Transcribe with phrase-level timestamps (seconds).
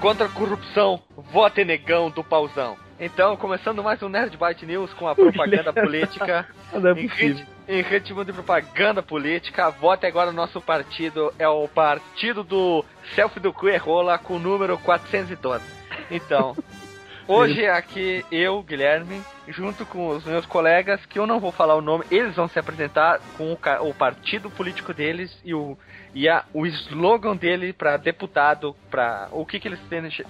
[0.00, 2.78] Contra a corrupção, vote negão do pauzão.
[2.98, 6.48] Então, começando mais um Nerd Byte News com a propaganda política.
[6.72, 7.46] Não é em, possível.
[7.68, 11.34] em ritmo de propaganda política, vote agora o nosso partido.
[11.38, 12.82] É o partido do
[13.14, 15.62] Selfie do Cu e Rola com o número 412.
[16.10, 16.56] Então,
[17.28, 21.82] hoje aqui eu, Guilherme, junto com os meus colegas, que eu não vou falar o
[21.82, 25.76] nome, eles vão se apresentar com o, o partido político deles e o,
[26.14, 30.26] e a, o slogan dele para deputado, para o que, que eles estejam,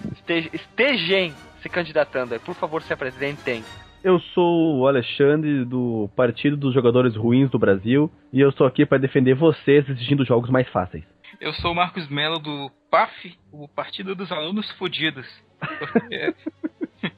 [0.52, 2.38] estejam, se candidatando.
[2.40, 3.64] Por favor, se apresentem.
[4.02, 8.86] Eu sou o Alexandre do Partido dos Jogadores Ruins do Brasil e eu estou aqui
[8.86, 11.04] para defender vocês exigindo jogos mais fáceis.
[11.38, 15.26] Eu sou o Marcos Melo do PAF, o Partido dos Alunos Fodidos.
[16.10, 16.34] É.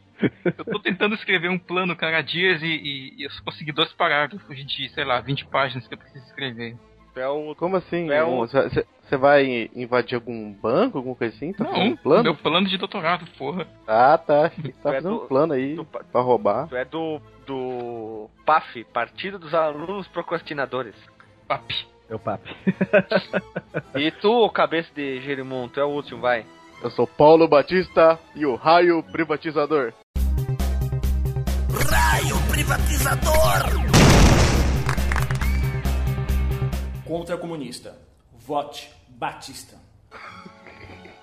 [0.44, 3.92] Eu tô tentando escrever um plano cada dia e, e, e eu só consegui dois
[3.92, 6.76] parágrafos de, sei lá, 20 páginas que eu preciso escrever.
[7.14, 8.10] É o Como assim?
[8.10, 11.52] É um- Você vai invadir algum banco, alguma coisa assim?
[11.52, 12.22] Tá Não, um plano?
[12.22, 13.66] meu plano de doutorado, porra.
[13.86, 14.48] Ah, tá.
[14.48, 16.68] Tá é fazendo do- um plano aí do pra roubar.
[16.68, 20.94] Tu é do, do PAF, Partido dos Alunos Procrastinadores.
[21.46, 21.70] PAP.
[22.08, 22.48] É o papo.
[23.96, 26.44] E tu, cabeça de Jerimum, tu é o último, vai.
[26.82, 29.92] Eu sou Paulo Batista e o raio privatizador.
[37.12, 37.94] Contra comunista.
[38.32, 39.76] Vote Batista.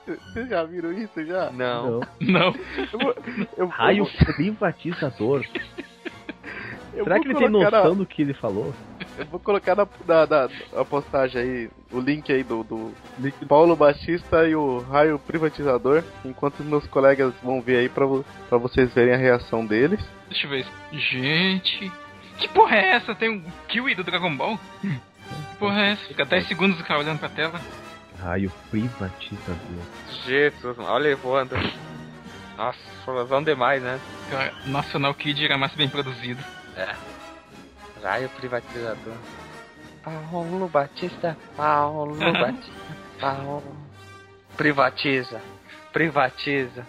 [0.06, 1.50] Vocês já viram isso já?
[1.50, 2.02] Não.
[2.20, 2.54] Não.
[2.92, 3.16] Eu vou,
[3.58, 5.44] eu, Raio eu, privatizador.
[6.94, 8.72] eu Será que ele tem noção na- do que ele falou?
[9.18, 12.94] eu vou colocar na, na, na- na postagem aí o link aí do, do
[13.48, 16.04] Paulo Batista e o raio privatizador.
[16.24, 18.06] Enquanto meus colegas vão ver aí pra,
[18.48, 20.00] pra vocês verem a reação deles.
[20.30, 20.68] Deixa eu ver.
[20.92, 21.92] Gente.
[22.38, 23.16] Que porra é essa?
[23.16, 24.60] Tem um Kiwi do Dragon Ball?
[25.60, 26.06] Porra é essa?
[26.06, 27.60] Fica 10 segundos o cara olhando pra tela.
[28.22, 29.84] Raio privatizador.
[30.26, 31.56] Jesus, olha voando.
[32.58, 34.00] Nossa, explosão demais, né?
[34.30, 36.44] Cara, National Kid era mais bem produzido.
[38.02, 39.16] Raio privatizador.
[40.04, 42.72] Paulo Batista, Paulo Batista,
[43.20, 43.78] Paulo.
[44.56, 45.42] Privatiza,
[45.94, 46.88] privatiza,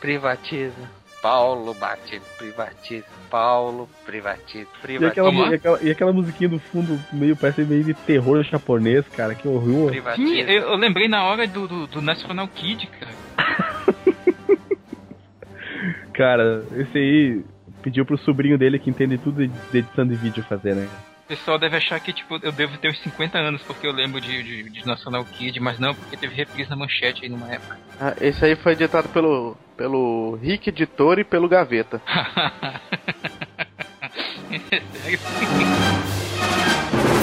[0.00, 0.90] privatiza.
[1.22, 3.06] Paulo Batista, privatiza.
[3.30, 5.10] Paulo privatiza, E privatiza.
[5.12, 5.52] aquela, Vamos lá?
[5.52, 9.34] e, aquela, e aquela musiquinha do fundo, meio, parece meio de terror japonês, cara.
[9.34, 9.92] Que horror.
[10.16, 13.10] Sim, eu, eu lembrei na hora do, do, do National Kid, cara.
[16.12, 17.44] Cara, esse aí
[17.82, 20.86] pediu pro sobrinho dele que entende tudo de edição de vídeo fazer, né?
[21.30, 24.20] O pessoal deve achar que, tipo, eu devo ter uns 50 anos porque eu lembro
[24.20, 27.78] de, de, de National Kid, mas não, porque teve reprise na manchete aí numa época.
[28.00, 32.02] Ah, esse aí foi editado pelo, pelo Rick Editor e pelo Gaveta.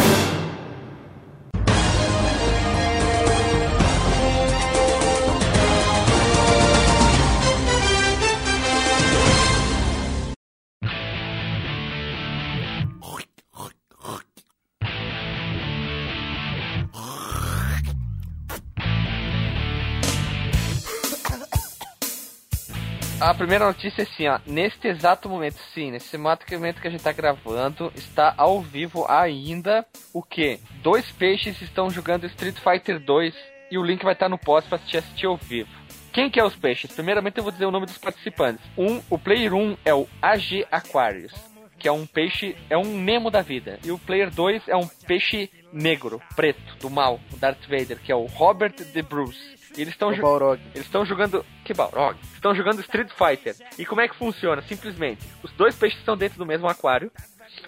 [23.20, 24.40] A primeira notícia é assim, ó.
[24.46, 29.08] Neste exato momento, sim, nesse exato momento que a gente tá gravando, está ao vivo
[29.10, 29.84] ainda
[30.14, 30.60] o que?
[30.84, 33.34] Dois peixes estão jogando Street Fighter 2
[33.72, 35.70] e o link vai estar no post pra assistir, assistir ao vivo.
[36.14, 36.92] Quem que é os peixes?
[36.92, 38.64] Primeiramente eu vou dizer o nome dos participantes.
[38.78, 41.34] Um, o player 1 é o AG Aquarius,
[41.80, 43.80] que é um peixe, é um Nemo da vida.
[43.84, 48.12] E o player 2 é um peixe negro, preto, do mal, o Darth Vader, que
[48.12, 49.57] é o Robert de Bruce.
[49.78, 50.60] Eles estão Balrog.
[50.74, 51.46] eles estão jogando.
[51.64, 52.18] Que balrog?
[52.34, 53.56] Estão jogando Street Fighter.
[53.78, 54.62] E como é que funciona?
[54.64, 57.12] Simplesmente, os dois peixes estão dentro do mesmo aquário.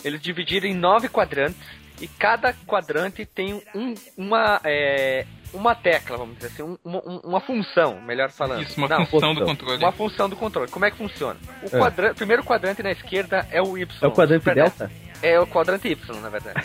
[0.04, 1.60] Eles dividiram em nove quadrantes.
[2.02, 4.62] E cada quadrante tem um, uma.
[4.64, 8.62] é, uma tecla, vamos dizer assim, um- uma, um- uma função, melhor falando.
[8.62, 9.56] Isso, uma Não, função do função.
[9.56, 9.84] controle.
[9.84, 10.72] uma função do controle.
[10.72, 11.38] Como é que funciona?
[11.64, 12.14] O É.
[12.14, 13.98] primeiro quadrante na esquerda é o Y.
[14.02, 14.90] É o quadrante delta?
[15.22, 16.64] É o quadrante Y, na verdade.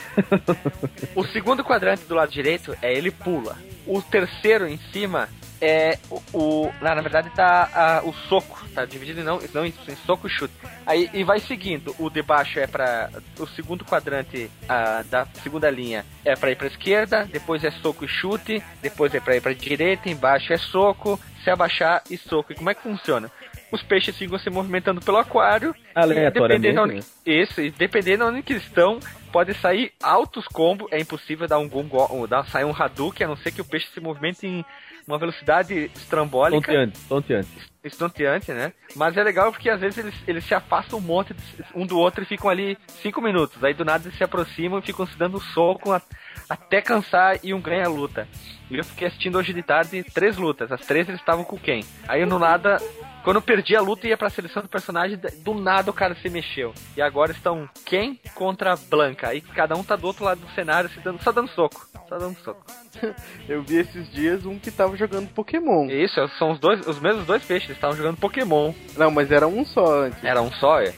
[1.15, 3.57] o segundo quadrante do lado direito é ele pula.
[3.87, 5.29] O terceiro em cima
[5.61, 6.21] é o.
[6.33, 8.65] o- lá, na verdade tá ah, o soco.
[8.75, 10.55] Tá dividido em não, não em, em soco e chute.
[10.87, 11.95] Aí e vai seguindo.
[11.99, 16.57] O de baixo é para O segundo quadrante ah, da segunda linha é pra ir
[16.57, 17.25] pra esquerda.
[17.31, 18.63] Depois é soco e chute.
[18.81, 20.09] Depois é pra ir pra direita.
[20.09, 21.19] Embaixo é soco.
[21.43, 22.53] Se abaixar e soco.
[22.53, 23.31] E como é que funciona?
[23.75, 25.75] Os peixes ficam se movimentando pelo aquário.
[25.95, 26.95] Aleatoriamente, Dependendo né?
[26.95, 27.07] onde,
[27.43, 29.01] isso, e dependendo onde que eles estão,
[29.33, 30.87] pode sair altos combos.
[30.93, 33.65] É impossível dar um gongo, ou dar, sair um Hadouken, a não ser que o
[33.65, 34.65] peixe se movimente em
[35.09, 37.49] uma velocidade estrambólica, Tonteante, tonteante.
[37.83, 38.73] estonteante, né?
[38.97, 41.99] Mas é legal porque às vezes eles, eles se afastam um monte de- um do
[41.99, 43.63] outro e ficam ali cinco minutos.
[43.63, 46.01] Aí do nada eles se aproximam e ficam se dando soco a-
[46.49, 48.27] até cansar e um ganha a luta.
[48.71, 50.73] E eu fiquei assistindo hoje de tarde três lutas.
[50.73, 51.85] As três eles estavam com quem?
[52.09, 52.79] Aí no nada,
[53.25, 56.15] quando eu perdi a luta e ia pra seleção do personagem, do nada o cara
[56.15, 56.75] se mexeu.
[56.95, 59.29] E agora estão quem contra Blanca.
[59.29, 61.89] Aí cada um tá do outro lado do cenário, se dando, só dando soco.
[62.07, 62.63] Só dando soco.
[63.49, 65.89] Eu vi esses dias um que tava jogando Pokémon.
[65.89, 68.75] Isso, são os dois, os mesmos dois peixes, eles estavam jogando Pokémon.
[68.97, 70.23] Não, mas era um só antes.
[70.23, 70.93] Era um só, é?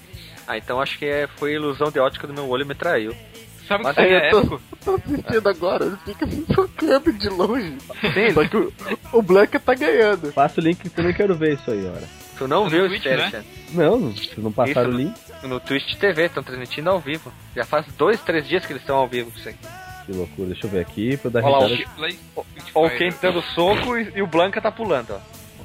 [0.48, 3.14] Ah, então acho que é, foi ilusão de ótica do meu olho e me traiu.
[3.66, 7.28] Sabe o que Aí seria eu tô, tô assistindo agora, ele fica me socando de
[7.28, 7.76] longe.
[8.34, 8.72] Só que o,
[9.12, 10.32] o Blanca tá ganhando.
[10.32, 12.04] Passa o link que eu não quero ver isso aí, ora.
[12.38, 13.44] Tu não No viu Twitch, isso, né?
[13.72, 15.14] Não, vocês não passaram Isso, o link.
[15.44, 17.32] No Twitch TV, estão transmitindo ao vivo.
[17.54, 19.58] Já faz dois, três dias que eles estão ao vivo isso aqui.
[20.04, 21.90] Que loucura, deixa eu ver aqui pra dar Olha lá, risada.
[21.96, 22.18] Play-
[22.74, 25.18] Ou quem dando soco e, e o Blanca tá pulando, ó.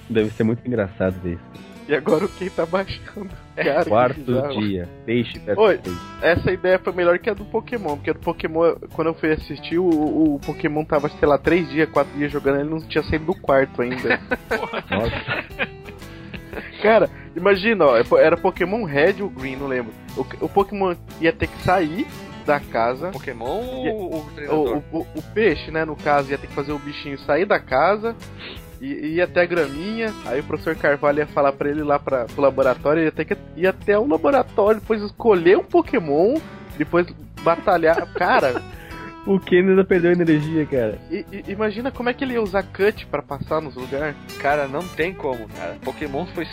[0.10, 1.71] Deve ser muito engraçado ver isso.
[1.92, 3.30] E agora o Ken tá baixando.
[3.54, 5.78] Cara, que Quarto dia, peixe perto Oi.
[5.78, 5.98] peixe.
[6.22, 9.32] Essa ideia foi melhor que a do Pokémon, porque a do Pokémon, quando eu fui
[9.34, 9.90] assistir, o,
[10.36, 13.36] o Pokémon tava, sei lá, três dias, quatro dias jogando, ele não tinha saído do
[13.36, 14.20] quarto ainda.
[14.90, 15.46] Nossa,
[16.82, 19.92] Cara, imagina, ó, era Pokémon Red ou Green, não lembro.
[20.18, 22.08] O, o Pokémon ia ter que sair
[22.46, 23.12] da casa.
[23.12, 24.82] Pokémon E- ou o O, treinador?
[24.92, 28.16] o, o peixe, né, no caso, ia ter que fazer o bichinho sair da casa
[28.82, 30.14] e ir até a graminha.
[30.26, 33.12] Aí o professor Carvalho ia falar pra ele ir lá pra, pro laboratório, ele ia
[33.12, 36.40] ter que ir até o laboratório, depois escolher um Pokémon,
[36.78, 37.06] depois
[37.44, 38.06] batalhar.
[38.14, 38.62] Cara,
[39.28, 40.98] o Ken ainda perdeu energia, cara.
[41.12, 44.16] i- i- imagina como é que ele ia usar cut pra passar nos lugares.
[44.40, 45.76] Cara, não tem como, cara.
[45.84, 46.48] Pokémon foi,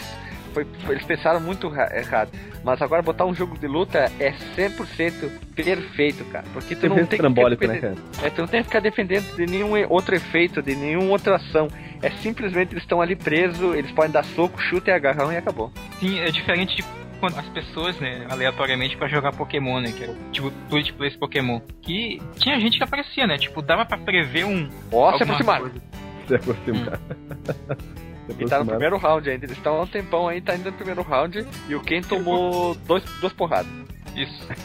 [0.64, 2.30] foi, foi- Eles pensaram muito ra- errado.
[2.64, 6.44] Mas agora botar um jogo de luta é 100% perfeito, cara.
[6.52, 7.50] Porque tu não tem que né, ficar cara?
[7.50, 11.36] dependendo- é, tu não tem que ficar dependendo de nenhum outro efeito, de nenhuma outra
[11.36, 11.68] ação.
[12.02, 15.72] É simplesmente eles estão ali presos, eles podem dar soco, chute e agarrão e acabou.
[16.00, 16.84] Sim, é diferente de
[17.20, 21.60] quando as pessoas, né, aleatoriamente pra jogar Pokémon, né, que era tipo Twitch Plays Pokémon.
[21.82, 24.68] Que tinha gente que aparecia, né, tipo, dava pra prever um.
[24.92, 25.62] Ó, se aproximaram.
[25.70, 25.82] coisa.
[26.28, 27.00] Se aproximar.
[28.38, 29.46] E tá no primeiro round ainda.
[29.46, 31.46] Eles estão há um tempão aí, tá indo no primeiro round.
[31.68, 33.70] E o Ken tomou dois, duas porradas.
[34.16, 34.46] Isso.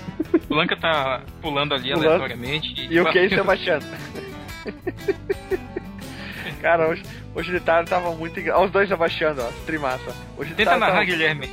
[0.50, 2.06] O Lanka tá pulando ali Pulando.
[2.08, 2.88] aleatoriamente.
[2.90, 3.86] E o Ken se abaixando.
[6.62, 7.04] Cara, hoje,
[7.36, 8.60] hoje de tarde tava muito engraçado.
[8.62, 9.50] Olha os dois se abaixando, ó.
[9.66, 10.16] Trimassa.
[10.38, 11.50] Hoje Tenta narrar, tava- Guilherme.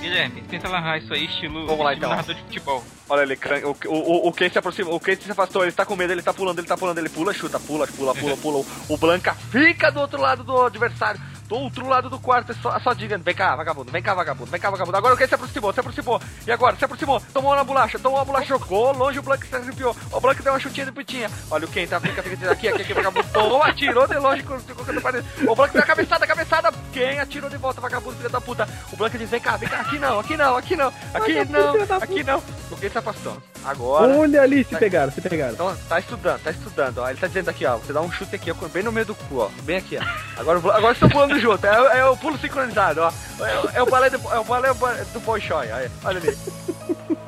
[0.00, 2.10] Guilherme, tenta narrar isso aí, estilo, Vamos lá, estilo então.
[2.10, 2.84] narrador de futebol.
[3.08, 5.84] Olha ele, cran- o, o, o Ken se aproximou, o Ken se afastou, ele tá
[5.84, 8.58] com medo, ele tá pulando, ele tá pulando, ele pula, chuta, pula, pula, pula, pula.
[8.58, 11.20] O, o Blanca fica do outro lado do adversário,
[11.54, 14.50] do outro lado do quarto, é só, só diga, vem cá, vagabundo, vem cá, vagabundo,
[14.50, 14.96] vem cá, vagabundo.
[14.96, 18.18] Agora o Ken se aproximou, se aproximou, e agora, se aproximou, tomou na bolacha, tomou
[18.18, 21.30] a bolacha, jogou longe, o Blanca se arrepiou, o Blanca deu uma chutinha de pitinha.
[21.50, 24.84] Olha o Ken, tá, fica, fica, aqui, aqui, aqui, vagabundo, tomou, atirou de longe, ficou
[24.84, 25.26] com a parede.
[25.46, 28.68] O Blanca deu a cabeçada, cabeçada, Ken atirou de volta, vagabundo, filho da puta.
[28.92, 31.96] O Blanca diz, vem cá, vem cá, aqui não, aqui não, aqui não, aqui não,
[31.98, 32.42] aqui não.
[32.70, 33.40] O Ken se afastou.
[33.64, 34.18] Agora.
[34.18, 35.54] Olha ali, se pegaram, se pegaram.
[35.54, 37.08] Então, tá estudando, tá estudando, ó.
[37.08, 37.76] Ele tá dizendo aqui, ó.
[37.78, 39.48] Você dá um chute aqui, ó, bem no meio do cu, ó.
[39.62, 40.40] Bem aqui, ó.
[40.40, 41.66] Agora, agora estão pulando junto.
[41.66, 43.12] É, é o pulo sincronizado, ó.
[43.44, 46.38] É, é o balé do, é o balé do Bolshoi, olha, olha ali.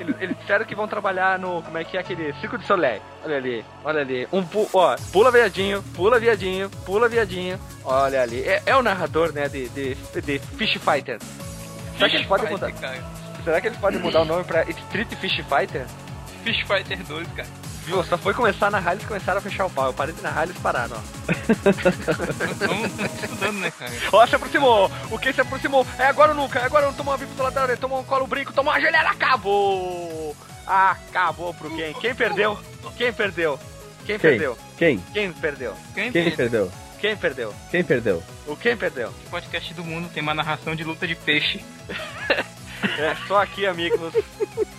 [0.00, 1.62] Eles, eles disseram que vão trabalhar no.
[1.62, 2.32] Como é que é aquele?
[2.34, 3.00] Circo de Soleil.
[3.24, 4.28] Olha ali, olha ali.
[4.32, 7.58] Um pu, ó, pula viadinho, pula viadinho, pula viadinho.
[7.84, 8.42] Olha ali.
[8.42, 11.18] É, é o narrador, né, de, de, de Fish Fighter.
[11.96, 12.72] Será que eles podem mudar?
[12.72, 13.02] Cara.
[13.44, 15.86] Será que eles podem mudar o nome pra Street Fish Fighter?
[16.42, 17.48] Fish Fighter 2, cara.
[17.86, 18.02] Viu?
[18.04, 19.86] Só foi começar a narrar, eles começaram a fechar o pau.
[19.86, 21.00] Eu parei de narrar, eles pararam, ó.
[22.50, 23.92] Estamos estudando, né, cara?
[24.12, 24.90] Ó, se aproximou!
[25.10, 25.86] O que se aproximou?
[25.98, 26.58] É agora ou nunca?
[26.58, 28.72] É agora ou não tomou uma bico do da orelha, tomou um colo brinco, tomou
[28.72, 30.36] uma gelera, acabou!
[30.66, 31.94] Acabou pro quem?
[31.94, 32.58] Quem perdeu?
[32.96, 33.58] Quem perdeu?
[34.04, 34.30] Quem Quem?
[34.30, 34.58] perdeu?
[34.76, 34.98] Quem?
[35.12, 35.74] Quem perdeu?
[35.94, 36.36] Quem, Quem perdeu?
[36.36, 36.72] perdeu?
[37.00, 37.54] Quem perdeu?
[37.70, 38.22] Quem perdeu?
[38.46, 39.08] O quem perdeu?
[39.20, 41.64] Esse podcast do mundo tem uma narração de luta de peixe.
[42.98, 44.12] É só aqui, amigos.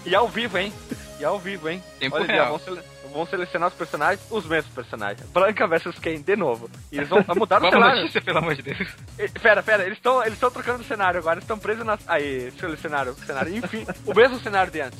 [0.05, 0.71] E ao vivo, hein?
[1.19, 1.83] E ao vivo, hein?
[1.99, 2.59] Tempo Olha real.
[2.59, 5.27] sele- vão selecionar os personagens, os mesmos personagens.
[5.29, 6.21] Branca versus quem?
[6.21, 6.69] De novo.
[6.91, 8.01] E eles vão mudar o cenário.
[8.01, 8.87] notícia, pelo amor de Deus.
[9.19, 11.97] E- Pera, pera, eles estão eles estão trocando o cenário agora, eles estão presos na.
[12.07, 13.55] Aí, selecionaram o cenário.
[13.55, 14.99] Enfim, o mesmo cenário de antes.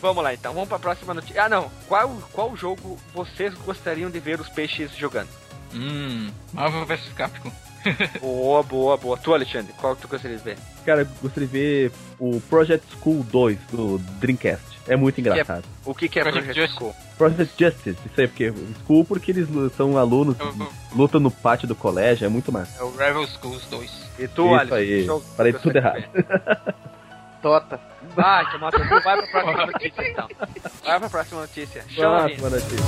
[0.00, 1.44] Vamos lá então, vamos pra próxima notícia.
[1.44, 5.28] Ah não, qual, qual jogo vocês gostariam de ver os peixes jogando?
[5.72, 7.50] Hum, Marvel vs Capcom.
[8.20, 9.16] Boa, boa, boa.
[9.18, 10.56] Tu, Alexandre, qual que tu gostaria de ver?
[10.86, 14.73] Cara, eu gostaria de ver o Project School 2 do Dreamcast.
[14.86, 15.64] É muito engraçado.
[15.84, 16.78] O que, que é Project Project Justice.
[16.78, 16.94] School?
[17.16, 18.52] Project Justice, isso aí, porque
[18.84, 22.80] School porque eles são alunos, É lutam no pátio do colégio, é muito massa.
[22.80, 23.90] É o Rival Schools 2.
[24.18, 24.74] E tu, Isso Alisson?
[24.74, 26.08] aí, que jogo falei tu tudo ver?
[27.42, 27.78] Tota.
[28.16, 30.28] Vai, teu cu, vai pra próxima notícia então.
[30.82, 31.84] Vai pra próxima notícia.
[31.90, 32.84] Chama Próxima notícia.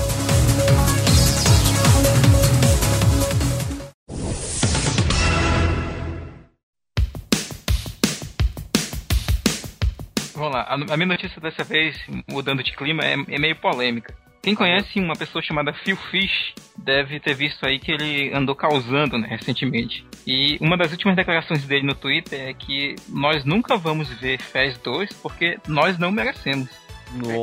[10.37, 11.99] Vamos lá, a, minha notícia dessa vez,
[12.31, 14.15] mudando de clima, é, é meio polêmica.
[14.43, 19.19] Quem conhece uma pessoa chamada Phil Fish deve ter visto aí que ele andou causando
[19.19, 20.07] né, recentemente.
[20.27, 24.77] E uma das últimas declarações dele no Twitter é que nós nunca vamos ver Fez
[24.79, 26.69] 2 porque nós não merecemos.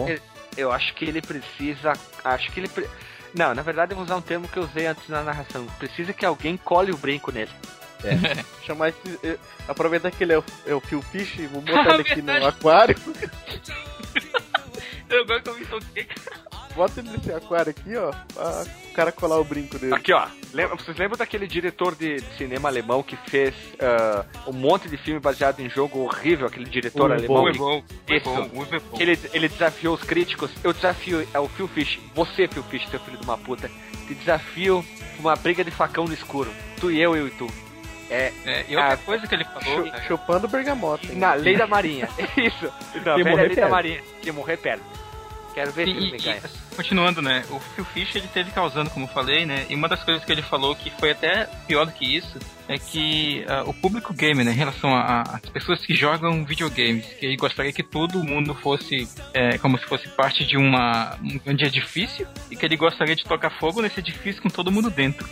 [0.08, 0.20] É,
[0.56, 1.94] eu acho que ele precisa.
[2.24, 2.70] Acho que ele.
[2.70, 2.88] Pre...
[3.38, 5.66] Não, na verdade eu vou usar um termo que eu usei antes na narração.
[5.80, 7.52] Precisa que alguém cole o brinco nele.
[8.04, 8.44] É.
[8.66, 9.20] Chamar esse.
[9.24, 12.22] Eh, aproveitar que ele é o, é o Phil Fish e vou botar ele aqui
[12.22, 12.96] no aquário.
[15.10, 16.08] eu gosto que eu me toquei,
[16.76, 19.94] Bota ele nesse aquário aqui, ó, pra o cara colar o brinco dele.
[19.94, 20.28] Aqui, ó.
[20.54, 25.20] Lembra, vocês lembram daquele diretor de, cinema alemão que fez uh, um monte de filme
[25.20, 27.54] baseado em jogo horrível, aquele diretor o alemão?
[27.56, 28.26] Bom, Isso.
[28.26, 30.52] Bom, ele, ele desafiou os críticos.
[30.64, 33.70] Eu desafio, é o Phil Fish, você, Phil Fish, seu filho de uma puta,
[34.08, 34.84] te desafio
[35.20, 36.52] uma briga de facão no escuro.
[36.80, 37.48] Tu e eu, eu e tu.
[38.10, 39.92] É, é, e outra a, coisa que ele falou.
[40.08, 41.08] Chupando bergamota.
[41.14, 42.08] Na lei da marinha.
[42.38, 42.72] Isso.
[43.04, 44.02] Não, a lei da marinha.
[44.22, 44.84] Que morrer perto.
[45.54, 46.42] Quero ver se ele ganha.
[46.76, 47.46] Continuando, né?
[47.52, 49.68] O Phil Fish ele teve causando, como eu falei, né?
[49.70, 52.78] E uma das coisas que ele falou que foi até pior do que isso é
[52.78, 57.36] que uh, o público gamer, né, em relação às pessoas que jogam videogames, que ele
[57.36, 62.28] gostaria que todo mundo fosse é, como se fosse parte de uma, um grande edifício
[62.50, 65.28] e que ele gostaria de tocar fogo nesse edifício com todo mundo dentro.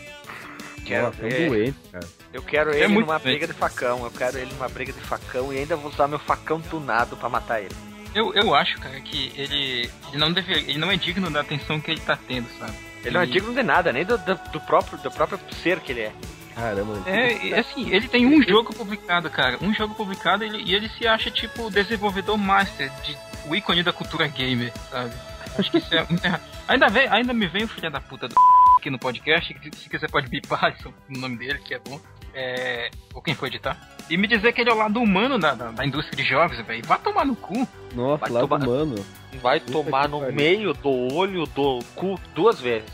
[0.92, 2.08] Quero Nossa, é doente, cara.
[2.34, 3.24] Eu quero é ele numa doente.
[3.24, 6.20] briga de facão, eu quero ele numa briga de facão e ainda vou usar meu
[6.20, 7.76] facão tunado para matar ele.
[8.14, 11.80] Eu, eu acho, cara, que ele, ele, não deve, ele não é digno da atenção
[11.80, 12.74] que ele tá tendo, sabe?
[13.06, 15.94] Ele não é digno de nada, nem do, do, do, próprio, do próprio ser que
[15.94, 16.12] ele é.
[16.54, 17.02] Caramba.
[17.10, 19.58] É, assim, ele tem um jogo publicado, cara.
[19.62, 23.18] Um jogo publicado ele, e ele se acha, tipo, desenvolvedor master, de,
[23.48, 25.14] o ícone da cultura gamer, sabe?
[25.58, 26.44] Acho que isso é muito errado.
[26.68, 28.36] Ainda, vem, ainda me vem o filho da puta do
[28.82, 32.00] aqui no podcast, que se quiser pode bipar o nome dele, que é bom.
[32.34, 33.78] É, ou quem foi editar.
[34.10, 36.58] E me dizer que ele é o lado humano da, da, da indústria de jogos,
[36.66, 36.84] velho.
[36.86, 37.68] Vai tomar no cu.
[37.94, 39.06] Nossa, vai lado tomar, humano.
[39.42, 40.34] Vai Puta tomar no pariu.
[40.36, 42.90] meio do olho do cu duas vezes.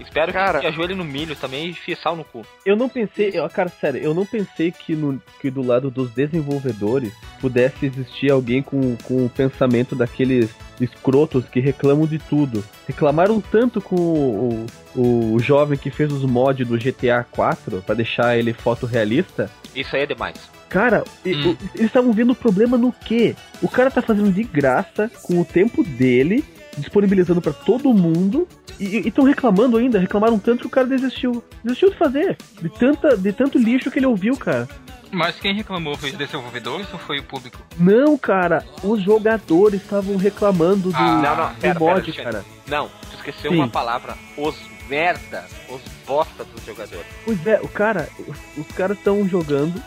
[0.00, 2.44] Espero cara, que ajoelhe no milho também e fie sal no cu.
[2.64, 6.10] Eu não pensei, eu, cara, sério, eu não pensei que, no, que do lado dos
[6.10, 12.64] desenvolvedores pudesse existir alguém com, com o pensamento daqueles escrotos que reclamam de tudo.
[12.86, 17.94] Reclamaram tanto com o, o, o jovem que fez os mods do GTA 4 para
[17.94, 19.50] deixar ele fotorrealista.
[19.74, 20.54] Isso aí é demais.
[20.68, 21.56] Cara, hum.
[21.74, 23.36] eles estavam vendo o problema no quê?
[23.62, 26.44] O cara tá fazendo de graça com o tempo dele,
[26.78, 31.42] disponibilizando para todo mundo e estão reclamando ainda, reclamaram tanto que o cara desistiu.
[31.62, 32.36] Desistiu de fazer.
[32.60, 34.68] De, tanta, de tanto lixo que ele ouviu, cara.
[35.10, 37.58] Mas quem reclamou foi os desenvolvedores ou foi o público?
[37.78, 42.44] Não, cara, os jogadores estavam reclamando do, ah, não, não, pera, do mod, pera, cara.
[42.66, 43.58] Não, tu esqueceu Sim.
[43.58, 44.16] uma palavra.
[44.36, 44.56] Os
[44.88, 47.06] merda, os bosta dos jogadores.
[47.24, 49.80] Pois é, o cara, os, os caras estão jogando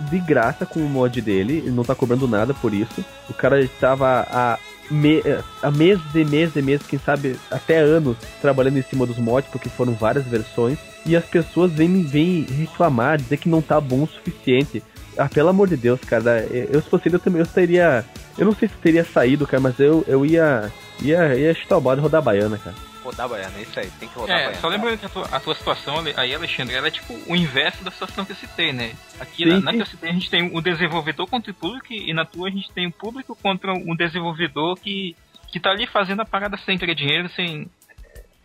[0.00, 3.04] de graça com o mod dele, ele não tá cobrando nada por isso.
[3.28, 4.58] O cara estava a
[4.90, 5.22] me,
[5.62, 9.50] há meses e meses e meses, quem sabe até anos, trabalhando em cima dos mods,
[9.50, 14.02] porque foram várias versões, e as pessoas vêm, vêm reclamar, dizer que não tá bom
[14.02, 14.82] o suficiente.
[15.16, 18.04] Ah, pelo amor de Deus, cara, eu se fosse eu também eu teria.
[18.36, 20.72] Eu não sei se teria saído, cara, mas eu, eu ia.
[21.00, 23.78] ia, ia chutar o balde e rodar a baiana, cara rodar a baiana, é isso
[23.78, 24.60] aí, tem que rodar é, a baiana.
[24.60, 27.84] Só lembrando que a tua, a tua, situação aí, Alexandre, ela é tipo o inverso
[27.84, 28.92] da situação que eu citei, né?
[29.20, 31.92] Aqui sim, na, na que eu citei a gente tem o desenvolvedor contra o público
[31.92, 35.14] e na tua a gente tem o público contra um desenvolvedor que,
[35.48, 37.68] que tá ali fazendo a parada sem querer dinheiro, sem.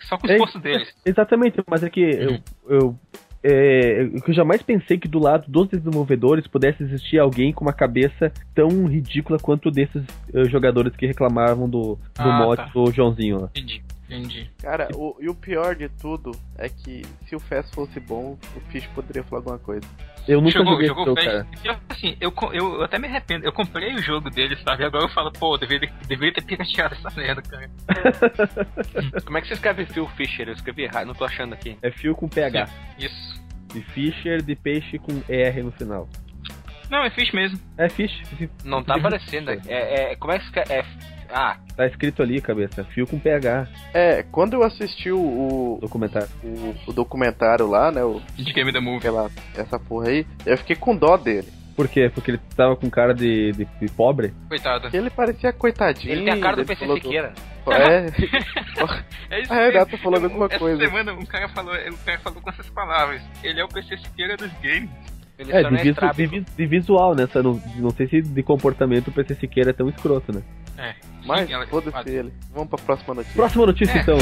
[0.01, 0.95] Só com o esforço é, deles.
[1.05, 2.41] Exatamente, mas é que uhum.
[2.67, 2.99] eu, eu
[3.41, 8.31] é, eu jamais pensei que do lado dos desenvolvedores pudesse existir alguém com uma cabeça
[8.53, 12.69] tão ridícula quanto desses uh, jogadores que reclamavam do, do ah, mod tá.
[12.73, 13.49] do Joãozinho lá.
[13.55, 13.81] Entendi.
[14.09, 14.49] Entendi.
[14.59, 18.59] Cara, o, e o pior de tudo é que se o Fest fosse bom, o
[18.71, 19.87] Fish poderia falar alguma coisa.
[20.27, 21.47] Eu nunca jogou, joguei jogou jogo, cara.
[21.89, 23.45] assim, eu, eu até me arrependo.
[23.45, 24.83] Eu comprei o jogo dele, sabe?
[24.83, 27.69] Agora eu falo, pô, deveria, deveria ter pirateado essa merda, cara.
[29.25, 30.47] Como é que você escreve Phil Fisher?
[30.47, 31.77] Eu escrevi errado, não tô achando aqui.
[31.81, 32.67] É Phil com PH.
[32.97, 33.39] Isso.
[33.73, 36.09] De Fisher, de peixe com ER no final.
[36.89, 37.59] Não, é Fish mesmo.
[37.77, 38.21] É Fish.
[38.63, 39.51] Não tá aparecendo.
[39.51, 40.73] É, é, como é que escreve?
[40.73, 40.83] É
[41.31, 41.57] ah.
[41.75, 42.83] Tá escrito ali, cabeça.
[42.85, 43.67] Fio com PH.
[43.93, 45.77] É, quando eu assisti o.
[45.81, 46.29] Documentário.
[46.43, 48.03] O, o documentário lá, né?
[48.03, 48.97] O, de Game the Movie.
[48.97, 51.47] Aquela, essa porra aí, eu fiquei com dó dele.
[51.75, 52.11] Por quê?
[52.13, 54.33] Porque ele tava com cara de, de, de pobre?
[54.49, 54.81] Coitado.
[54.81, 56.11] Porque ele parecia coitadinho.
[56.11, 57.33] Ele tem a cara do PC Siqueira.
[57.63, 57.71] Do...
[57.71, 58.07] É.
[59.31, 59.53] é isso.
[59.53, 60.83] Ah, tá falando alguma essa coisa.
[60.83, 63.21] Essa semana um cara falou, o cara falou com essas palavras.
[63.41, 64.89] Ele é o PC Siqueira dos games.
[65.39, 67.25] Ele é, de, visu, de, de, visual, né?
[67.31, 70.41] Só não, não sei se de comportamento o PC Siqueira é tão escroto, né?
[70.77, 70.93] É.
[71.25, 72.33] Mas, foda-se ele.
[72.53, 73.35] Vamos pra próxima notícia.
[73.35, 74.01] Próxima notícia, é.
[74.01, 74.17] então.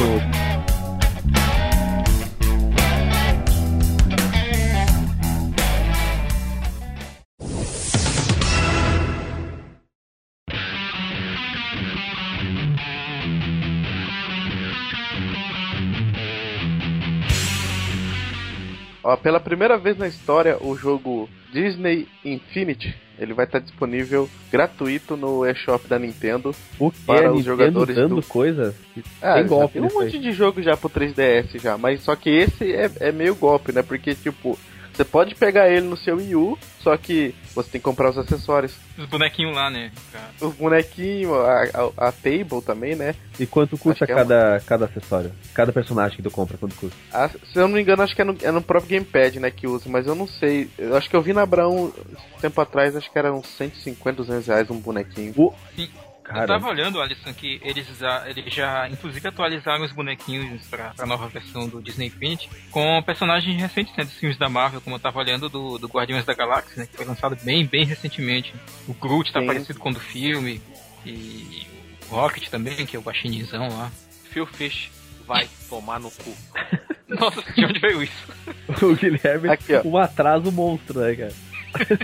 [19.08, 25.16] Ó, pela primeira vez na história, o jogo Disney Infinity ele vai estar disponível gratuito
[25.18, 28.76] no eShop da Nintendo O que Para é os Nintendo jogadores dando do- coisa?
[29.22, 30.06] Ah, Tem golpe tem um nisso aí.
[30.06, 33.72] monte de jogo já pro 3DS já, mas só que esse é, é meio golpe,
[33.72, 33.82] né?
[33.82, 34.60] Porque, tipo,
[34.94, 38.18] você pode pegar ele no seu Wii U, só que você tem que comprar os
[38.18, 38.74] acessórios.
[38.98, 39.92] Os bonequinhos lá, né?
[40.12, 40.30] cara?
[40.40, 41.64] Os bonequinhos, a,
[41.98, 43.16] a, a table também, né?
[43.40, 45.32] E quanto custa é cada, cada acessório?
[45.54, 46.96] Cada personagem que tu compra, quanto custa?
[47.12, 49.52] A- se eu não me engano, acho que é no, é no próprio Gamepad, né,
[49.52, 50.70] que usa, mas eu não sei.
[50.78, 51.92] Eu acho que eu vi na Abraão
[52.40, 55.34] tempo atrás, acho que era uns 150, 200 reais um bonequinho.
[55.76, 55.90] Sim.
[56.28, 60.90] Cara, Eu tava olhando, Alisson, que eles já, eles já inclusive atualizaram os bonequinhos pra,
[60.90, 64.98] pra nova versão do Disney Infinity com personagens recentes, né, dos filmes da Marvel, como
[64.98, 68.54] eu tava olhando do, do Guardiões da Galáxia, né, que foi lançado bem, bem recentemente.
[68.90, 69.48] O Groot tá Sim.
[69.48, 70.62] parecido com o do filme,
[71.06, 71.66] e
[72.10, 73.90] o Rocket também, que é o guaxinizão lá.
[74.30, 74.92] Phil Fish
[75.26, 76.36] vai tomar no cu.
[77.08, 78.34] Nossa, de onde veio isso?
[78.86, 79.82] o Guilherme Aqui, ó.
[79.88, 81.34] um atraso monstro, né, cara?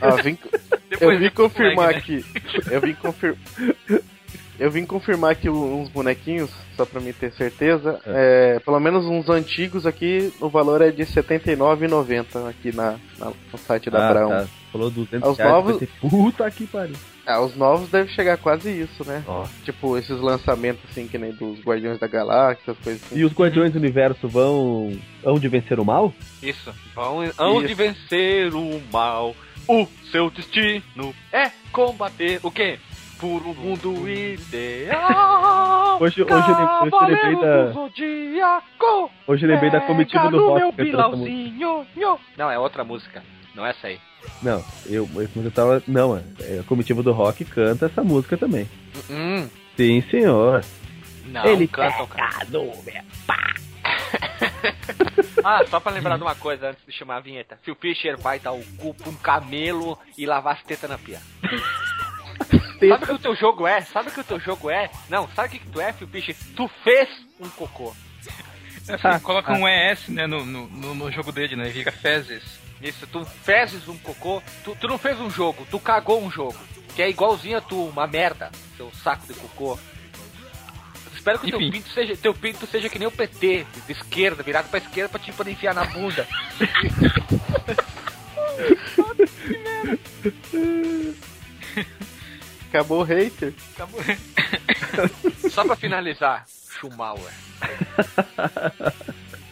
[0.02, 0.38] Ah, vim-
[1.02, 2.24] eu vim confirmar flag, né?
[2.24, 2.72] aqui.
[2.72, 3.38] Eu vim confirmar.
[4.60, 8.00] Eu vim confirmar aqui uns bonequinhos, só pra mim ter certeza.
[8.06, 13.32] É, pelo menos uns antigos aqui, o valor é de R$ 79,90 aqui na, na-
[13.52, 14.30] no site da ah, Abraão.
[14.30, 14.48] tá.
[14.72, 16.96] Falou 200 Os reais, novos- puta que pariu.
[17.26, 19.24] Ah, os novos devem chegar quase isso, né?
[19.64, 23.18] Tipo, esses lançamentos assim, que nem dos Guardiões da Galáxia, as coisas assim.
[23.20, 24.92] E os Guardiões do Universo vão.
[25.24, 26.14] hão de vencer o mal?
[26.42, 26.74] Isso.
[26.94, 27.76] Vão, hão de Isso.
[27.76, 29.36] vencer o mal.
[29.68, 32.78] O seu destino é combater o quê?
[33.24, 35.98] Por um mundo ideal.
[36.02, 37.72] Hoje, hoje, eu lembrei, hoje eu lembrei da.
[37.72, 39.12] Zodíaco.
[39.26, 40.92] Hoje eu lembrei da comitiva do rock.
[42.36, 43.24] Não, é outra música.
[43.56, 43.98] Não é essa aí.
[44.42, 45.82] Não, eu, eu, tava.
[45.88, 48.68] Não, é, a comitiva do rock canta essa música também.
[49.10, 50.62] Hum, Sim, senhor.
[51.28, 52.30] não, Ele cantam, cara.
[55.46, 57.58] Ah, só pra lembrar de uma coisa antes de chamar a vinheta.
[57.64, 61.22] Phil Fisher vai dar o cu pra um camelo e lavar as tetas na pia.
[62.90, 63.82] Sabe o que o teu jogo é?
[63.82, 64.90] Sabe o que o teu jogo é?
[65.10, 66.36] Não, sabe o que, que tu é, Phil Fisher?
[66.56, 67.96] Tu fez um cocô.
[68.88, 72.44] Assim, coloca um ES, né, no, no, no- jogo dele, né, vira fezes.
[72.82, 74.42] Isso, tu fezes um cocô.
[74.64, 76.58] Tu, tu não fez um jogo, tu cagou um jogo.
[76.96, 79.80] Que é igualzinho a tu, uma merda, seu saco de cocô.
[81.16, 81.72] Espero que teu Enfim.
[81.72, 85.20] pinto, seja, teu pinto seja que nem o PT, de esquerda, virado pra esquerda pra
[85.20, 86.28] te poder enfiar na bunda.
[92.74, 93.54] Acabou o hater.
[93.76, 94.02] Acabou.
[95.52, 96.44] Só pra finalizar,
[96.80, 97.32] Schumauer.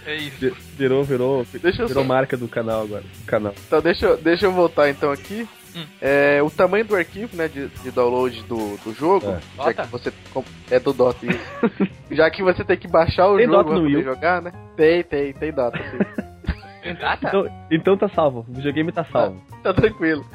[0.05, 0.37] É isso.
[0.39, 1.45] Vi- Virou, virou.
[1.61, 3.03] Deixa Virou só- marca do canal agora.
[3.03, 3.53] Do canal.
[3.67, 5.47] Então deixa, eu- deixa eu voltar então aqui.
[5.75, 5.85] Hum.
[6.01, 9.63] É, o tamanho do arquivo, né, de, de download do, do jogo, É.
[9.63, 10.11] já que você
[10.71, 11.39] é do Dota isso.
[12.11, 14.51] já que você tem que baixar o Tem jogo pra jogar, né?
[14.75, 16.53] Tem, tem, tem Dota, sim.
[16.81, 17.27] Tem data?
[17.27, 18.43] Então, então tá salvo.
[18.49, 19.41] O videogame tá salvo.
[19.63, 20.25] tá tranquilo.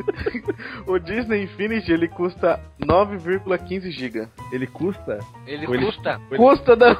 [0.86, 4.28] o Disney Infinity ele custa 9,15 GB.
[4.52, 5.18] Ele custa.
[5.46, 6.20] Ele Ou ele- custa.
[6.30, 6.92] ele- Custa da.
[6.92, 6.96] O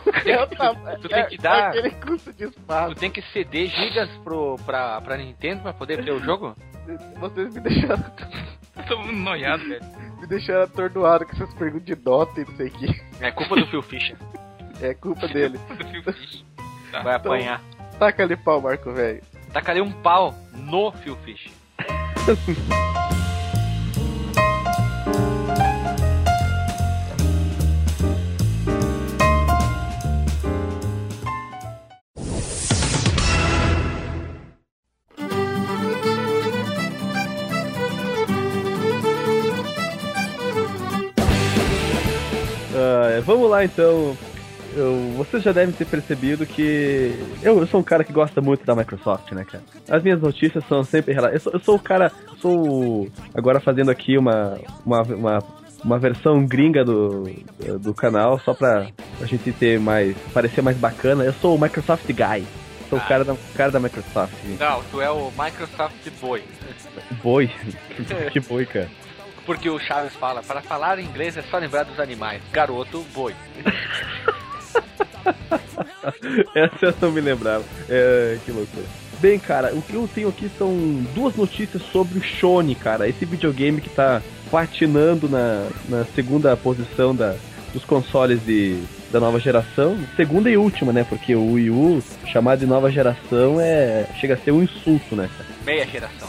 [0.57, 2.95] tam- Tu tem que dar- aquele custo de Tu espaço.
[2.97, 6.55] tem que ceder gigas pro, pra, pra Nintendo pra poder ter o jogo?
[7.21, 8.03] Vocês me deixaram,
[8.89, 9.85] Tô muito noiado, velho.
[10.21, 13.03] me deixaram atordoado com essas perguntas de Dota e não sei o que.
[13.21, 14.17] É culpa do Phil Fisher.
[14.81, 15.61] É culpa dele.
[16.91, 17.03] Tá.
[17.03, 17.61] Vai apanhar.
[17.99, 19.23] Taca ali pau, Marco, velho.
[19.53, 21.51] Tacarei um pau no Phil Fisher.
[42.73, 44.17] Ah, vamos lá então.
[44.77, 48.65] Eu, vocês já devem ter percebido que eu, eu sou um cara que gosta muito
[48.65, 49.65] da Microsoft, né, cara?
[49.89, 53.91] As minhas notícias são sempre rela- eu sou, eu sou o cara, sou agora fazendo
[53.91, 55.39] aqui uma, uma, uma,
[55.85, 57.25] uma versão gringa do,
[57.81, 58.87] do canal só pra
[59.21, 61.25] a gente ter mais parecer mais bacana.
[61.25, 62.47] Eu sou o Microsoft guy.
[62.89, 64.33] Sou o cara da, cara da Microsoft.
[64.59, 66.43] Não, tu é o Microsoft Boy.
[67.23, 67.51] Boi.
[68.33, 68.89] que boi, cara.
[69.47, 72.41] Porque o Chaves fala, para falar inglês é só lembrar dos animais.
[72.53, 73.35] Garoto, boi.
[76.55, 77.65] Essa eu não me lembrava.
[77.89, 78.87] É, que loucura.
[79.21, 80.73] Bem, cara, o que eu tenho aqui são
[81.15, 83.07] duas notícias sobre o Shone, cara.
[83.09, 87.37] Esse videogame que tá patinando na, na segunda posição da,
[87.73, 88.83] dos consoles de,
[89.13, 89.99] da nova geração.
[90.17, 91.05] Segunda e última, né?
[91.05, 95.29] Porque o Wii U, chamado de nova geração, é chega a ser um insulto, né?
[95.65, 96.29] Meia geração.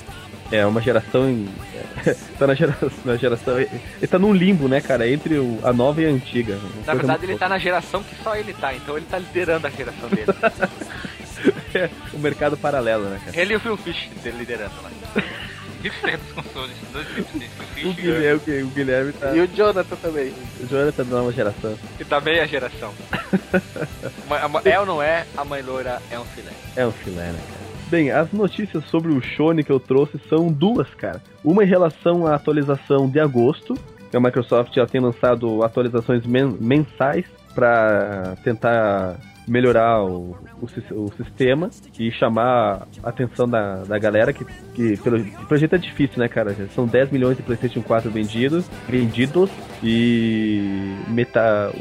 [0.51, 1.29] É uma geração.
[1.29, 1.47] em-
[2.37, 3.59] tá na geração, na geração.
[3.59, 5.07] Ele tá num limbo, né, cara?
[5.09, 6.59] Entre o- a nova e a antiga.
[6.85, 9.67] Na verdade, muito ele tá na geração que só ele tá, então ele tá liderando
[9.67, 10.25] a geração dele.
[12.13, 13.39] o mercado paralelo, né, cara?
[13.39, 14.91] Ele e o Phil Fish liderando lá.
[15.81, 15.95] Dos
[16.35, 17.85] consoles, dois hipsters.
[17.85, 19.35] O Guilherme, o Guilherme tá.
[19.35, 20.31] E o Jonathan também.
[20.59, 21.75] O Jonathan da nova geração.
[21.99, 22.93] E da meia geração.
[24.63, 25.25] É ou não é?
[25.35, 26.51] A mãe loira é um filé.
[26.75, 27.70] É um filé, né, cara?
[27.91, 31.21] Bem, as notícias sobre o Shone que eu trouxe são duas, cara.
[31.43, 33.73] Uma em relação à atualização de agosto,
[34.09, 41.11] que a Microsoft já tem lançado atualizações men- mensais para tentar melhorar o, o, o
[41.17, 46.29] sistema e chamar a atenção da, da galera, que, que pelo, pelo é difícil, né,
[46.29, 46.55] cara?
[46.73, 49.49] São 10 milhões de PlayStation 4 vendidos, vendidos
[49.83, 51.73] e meta,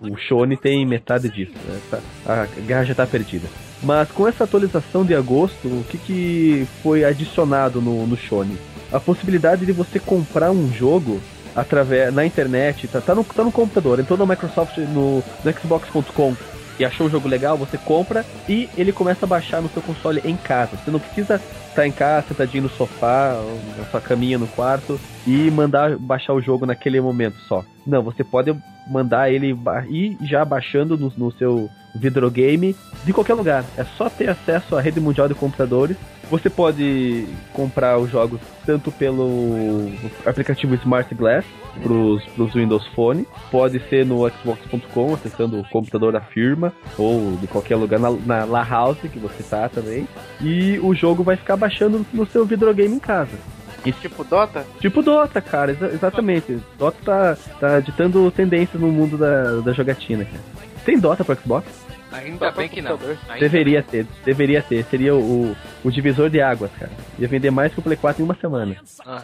[0.00, 1.78] o Shone tem metade disso, né?
[1.90, 3.48] Tá- a guerra já tá perdida.
[3.82, 8.56] Mas com essa atualização de agosto, o que, que foi adicionado no, no Shone?
[8.92, 11.20] A possibilidade de você comprar um jogo
[11.54, 16.36] através na internet, tá, tá, no, tá no computador, entrou na Microsoft no, no Xbox.com
[16.78, 20.20] e achou o jogo legal, você compra e ele começa a baixar no seu console
[20.24, 20.76] em casa.
[20.76, 23.34] Você não precisa estar em casa, sentadinho no sofá,
[23.78, 27.64] na sua caminha no quarto e mandar baixar o jogo naquele momento só.
[27.86, 28.54] Não, você pode
[28.88, 29.56] mandar ele
[29.88, 33.64] ir já baixando no, no seu videogame de qualquer lugar.
[33.76, 35.96] É só ter acesso à rede mundial de computadores.
[36.30, 39.90] Você pode comprar os jogos tanto pelo
[40.24, 41.44] aplicativo Smart Glass
[41.82, 47.46] para os Windows Phone, pode ser no Xbox.com, acessando o computador da firma, ou de
[47.46, 50.06] qualquer lugar na, na La House que você tá também.
[50.40, 53.38] E o jogo vai ficar baixando no seu videogame em casa.
[54.00, 54.66] Tipo Dota?
[54.80, 56.58] Tipo Dota, cara, exa- exatamente.
[56.78, 60.42] Dota tá, tá ditando tendências no mundo da, da jogatina, cara.
[60.84, 61.66] Tem Dota pro Xbox?
[62.12, 62.98] Ainda pra bem que não.
[63.28, 64.84] Ainda deveria ter, deveria ter.
[64.84, 66.90] Seria o, o divisor de águas, cara.
[67.18, 68.76] Ia vender mais que o Play 4 em uma semana.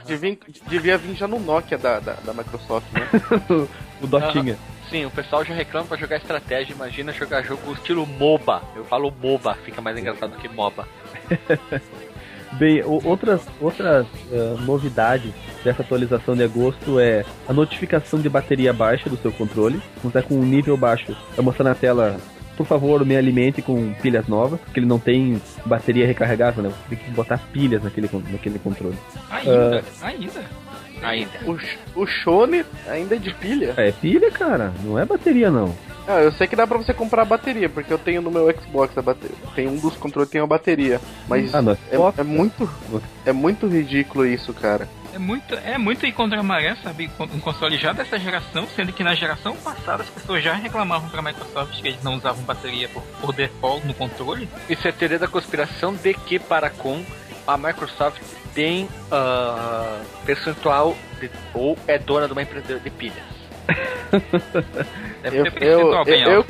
[0.06, 3.08] Devia, devia vir já no Nokia da, da, da Microsoft, né?
[4.00, 4.56] o Dotinha.
[4.88, 6.72] Sim, o pessoal já reclama pra jogar estratégia.
[6.72, 8.62] Imagina jogar jogo estilo MOBA.
[8.76, 10.86] Eu falo MOBA, fica mais engraçado do que MOBA.
[12.52, 15.32] Bem, outras, outras ah, novidades
[15.64, 19.80] dessa atualização de agosto é a notificação de bateria baixa do seu controle.
[20.00, 22.16] Quando tá com um nível baixo, vai mostrar na tela,
[22.56, 26.70] por favor, me alimente com pilhas novas, porque ele não tem bateria recarregável, né?
[26.70, 28.96] Você tem que botar pilhas naquele, naquele controle.
[29.30, 30.65] Ainda, ainda.
[31.02, 31.30] Ainda.
[31.44, 33.74] O, o Shone ainda é de pilha?
[33.76, 35.74] É pilha, cara, não é bateria não.
[36.08, 38.48] Ah, eu sei que dá pra você comprar a bateria, porque eu tenho no meu
[38.52, 39.36] Xbox a bateria.
[39.56, 41.00] Tem um dos controles que tem a bateria.
[41.28, 42.70] Mas Ah, é, é muito.
[43.24, 44.88] É muito ridículo isso, cara.
[45.12, 47.10] É muito, é muito ir contra a maré, sabe?
[47.18, 51.22] Um console já dessa geração, sendo que na geração passada as pessoas já reclamavam pra
[51.22, 54.46] Microsoft que eles não usavam bateria por, por default no controle.
[54.68, 57.02] Isso é teoria da conspiração de que para com
[57.46, 58.20] a Microsoft
[58.56, 63.22] tem ah, percentual de- ou é dona de uma empresa de pilhas.
[65.22, 66.44] Deve Eu- eu- bem eu-?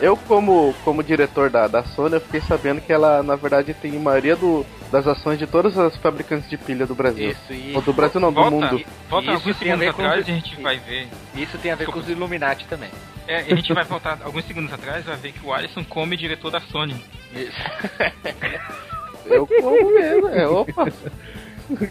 [0.00, 3.90] Eu, como, como diretor da, da Sony, eu fiquei sabendo que ela, na verdade, tem
[3.98, 7.30] maioria do, das ações de todas as fabricantes de pilha do Brasil.
[7.30, 8.84] Isso, e Ou do Brasil não, do Volta, mundo.
[9.10, 11.08] volta Isso alguns tem a segundos ver com atrás os- e a gente vai ver.
[11.34, 12.90] isso tem a ver com os Illuminati também.
[13.26, 16.52] É, a gente vai voltar alguns segundos atrás vai ver que o Alisson come diretor
[16.52, 16.94] da Sony.
[17.34, 17.60] Isso.
[19.28, 20.86] Eu como mesmo, é, opa.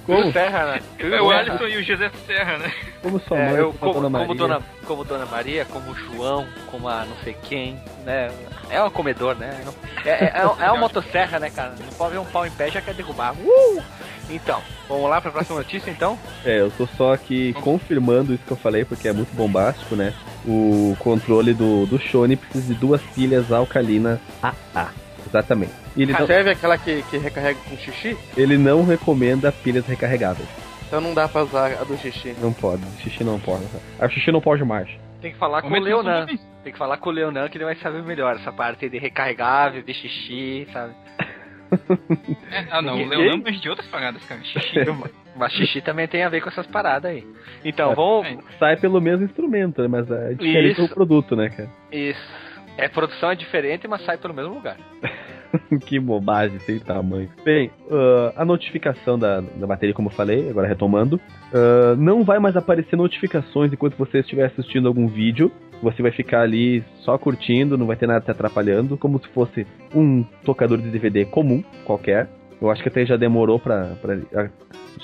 [0.05, 0.31] Como?
[0.31, 0.81] Serra, né?
[0.99, 2.71] É o Alisson e o José Serra, né?
[3.01, 4.35] Como sua É, mãe, eu, como, como, Dona como, Maria.
[4.35, 8.31] dona, como Dona Maria, como o João, como a não sei quem, né?
[8.69, 9.59] É um comedor, né?
[10.05, 11.75] É, é, é, é uma motosserra, né, cara?
[11.77, 13.33] Não pode ver um pau em pé já quer derrubar.
[13.33, 13.83] Uh!
[14.29, 16.17] Então, vamos lá pra próxima notícia, então?
[16.45, 20.13] É, eu tô só aqui confirmando isso que eu falei, porque é muito bombástico, né?
[20.47, 24.87] O controle do, do Shone precisa de duas pilhas alcalinas AA.
[25.27, 25.73] Exatamente.
[25.95, 28.17] E ele não, Serve aquela que, que recarrega com xixi?
[28.35, 30.47] ele não recomenda pilhas recarregáveis.
[30.87, 32.35] Então não dá pra usar a do xixi.
[32.39, 32.83] Não pode.
[33.01, 33.63] Xixi não pode.
[33.99, 34.89] A xixi não pode mais.
[35.21, 36.25] Tem que falar com o Leonan.
[36.63, 39.81] Tem que falar com o Leonan que ele vai saber melhor essa parte de recarregável,
[39.81, 40.93] de xixi, sabe?
[42.51, 44.39] É, ah não, E- o Leonardo mas de outras paradas, cara.
[44.45, 44.79] Xixi.
[45.35, 47.25] Mas xixi também tem a ver com essas paradas aí.
[47.65, 47.95] Então, É.
[47.95, 48.43] vamos.
[48.59, 49.87] Sai pelo mesmo instrumento, né?
[49.87, 50.85] Mas é diferente Isso.
[50.85, 51.67] o produto, né, cara?
[51.91, 52.21] Isso.
[52.77, 54.77] É, produção é diferente, mas sai pelo mesmo lugar.
[55.85, 57.29] que bobagem, sem tamanho.
[57.43, 61.19] Bem, ah, a notificação da, da bateria, como eu falei, agora retomando,
[61.53, 65.51] ah, não vai mais aparecer notificações enquanto você estiver assistindo algum vídeo.
[65.83, 69.67] Você vai ficar ali só curtindo, não vai ter nada te atrapalhando, como se fosse
[69.93, 72.29] um tocador de DVD comum, qualquer.
[72.61, 73.95] Eu acho que até já demorou pra.
[74.01, 74.49] pra- a-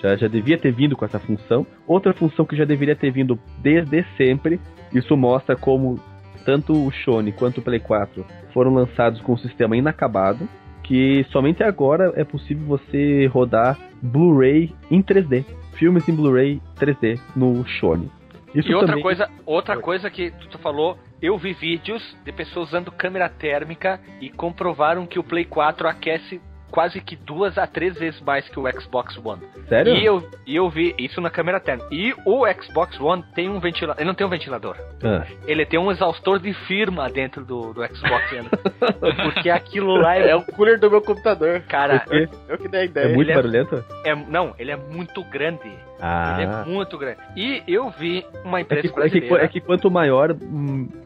[0.02, 1.68] já, já devia ter vindo com essa função.
[1.86, 4.60] Outra função que já deveria ter vindo desde sempre.
[4.94, 6.00] Isso mostra como
[6.46, 10.48] tanto o Shone quanto o Play 4 foram lançados com um sistema inacabado,
[10.84, 17.66] que somente agora é possível você rodar Blu-ray em 3D, filmes em Blu-ray 3D no
[17.66, 18.12] Shone.
[18.54, 22.68] Isso e outra também- coisa, outra coisa que tu falou, eu vi vídeos de pessoas
[22.70, 27.98] usando câmera térmica e comprovaram que o Play 4 aquece quase que duas a três
[28.00, 29.42] vezes mais que o Xbox One.
[29.68, 29.94] Sério?
[29.96, 31.88] E eu, e eu vi isso na câmera térmica.
[31.92, 34.00] E o Xbox One tem um ventilador.
[34.02, 34.76] Ele não tem um ventilador.
[35.04, 38.50] Ah, Ele tem um exaustor de firma dentro do, do Xbox One.
[39.24, 41.62] Porque aquilo lá é, É o cooler do meu computador.
[41.68, 42.28] Cara, quê?
[42.48, 43.16] Eu que dei a É ideia.
[43.16, 43.84] muito é- barulhento?
[44.06, 45.70] é, não, ele é muito grande.
[46.02, 46.64] Ele é Ah.
[46.66, 47.20] muito grande.
[47.36, 49.46] E eu vi uma É empresa que, é, que, brasileira.
[49.46, 50.36] é que quanto maior,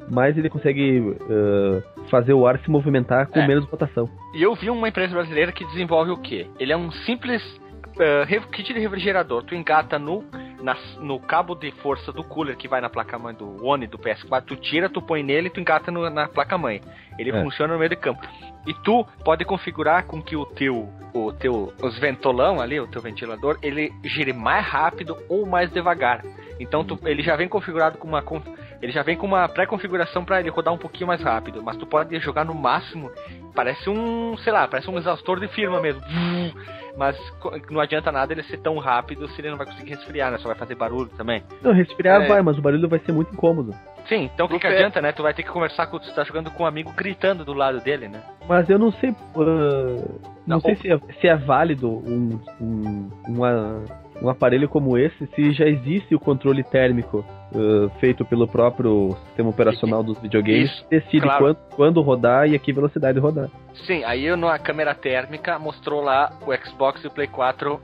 [0.09, 3.47] mais ele consegue ah, fazer o ar se movimentar com É.
[3.47, 4.09] menos rotação.
[4.33, 6.47] E eu vi uma empresa brasileira que desenvolve o quê?
[6.59, 7.41] Ele é um simples
[8.27, 9.43] re- kit de refrigerador.
[9.43, 10.23] Tu engata no,
[10.61, 14.43] nas- no cabo de força do cooler que vai na placa-mãe do One, do PS4.
[14.45, 16.81] Tu tira, tu põe nele e tu engata no- na placa-mãe.
[17.17, 17.41] Ele É.
[17.41, 18.21] funciona no meio de campo.
[18.65, 23.01] E tu pode configurar com que o teu, o teu, os ventolão ali, o teu
[23.01, 26.23] ventilador, ele gire mais rápido ou mais devagar.
[26.59, 28.23] Então tu- ele já vem configurado com uma
[28.81, 31.85] ele já vem com uma pré-configuração para ele rodar um pouquinho mais rápido, mas tu
[31.87, 33.09] pode jogar no máximo,
[33.55, 36.01] parece um, sei lá, parece um exaustor de firma mesmo.
[36.97, 37.17] Mas
[37.69, 40.37] não adianta nada ele ser tão rápido se ele não vai conseguir resfriar, né?
[40.37, 41.43] Só vai fazer barulho também.
[41.61, 42.27] Não, respirar É.
[42.29, 43.75] vai, mas o barulho vai ser muito incômodo.
[44.07, 45.11] Sim, então o que, que adianta, né?
[45.11, 47.79] Tu vai ter que conversar com tu tá jogando com um amigo gritando do lado
[47.81, 48.21] dele, né?
[48.47, 49.09] Mas eu não sei.
[49.09, 49.41] ah,
[50.45, 53.83] não Não, sei se é, se é válido um, um, uma-
[54.21, 59.49] um aparelho como esse, se já existe o controle térmico ah, feito pelo próprio sistema
[59.49, 61.43] operacional dos videogames, Isso, decide claro.
[61.43, 63.49] quando, quando rodar e a que velocidade rodar.
[63.85, 67.81] Sim, aí eu, na câmera térmica mostrou lá o Xbox e o Play 4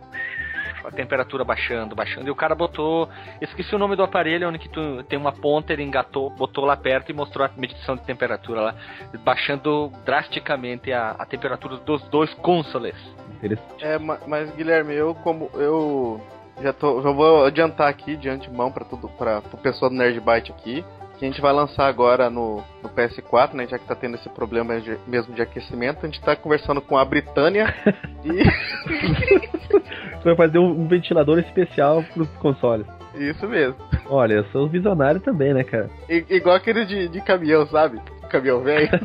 [0.84, 2.28] a temperatura baixando, baixando.
[2.28, 3.10] E o cara botou.
[3.39, 6.76] Esqueci o nome do aparelho, onde que tu tem uma ponta, ele engatou, botou lá
[6.76, 8.76] perto e mostrou a medição de temperatura lá,
[9.24, 12.96] baixando drasticamente a, a temperatura dos dois consoles.
[13.38, 13.84] Interessante.
[13.84, 16.22] É, ma- mas Guilherme, eu como eu
[16.62, 20.52] já tô, já vou adiantar aqui de antemão para tudo para o pessoal do Nerdbyte
[20.52, 20.86] aqui,
[21.22, 24.28] que a gente vai lançar agora no, no PS4, né, já que tá tendo esse
[24.30, 27.72] problema de- mesmo de aquecimento, a gente tá conversando com a Britânia
[28.26, 28.42] e
[30.18, 32.88] Você vai fazer um, um ventilador especial pros consoles.
[33.16, 33.76] isso mesmo.
[34.08, 35.90] Olha, eu sou visionário também, né, cara?
[36.10, 38.02] I- igual aquele de, de caminhão, sabe?
[38.30, 38.90] Caminhão velho.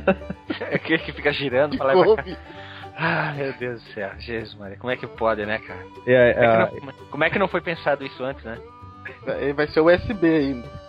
[0.70, 2.36] É que, que fica girando de pra lá e.
[2.96, 5.80] Ah, meu Deus do céu, Jesus, Maria, como é que pode, né, cara?
[6.06, 8.56] É, Como é, é, que não, como é que não foi pensado isso antes, né?
[9.26, 10.85] Aí Vai ser USB ainda.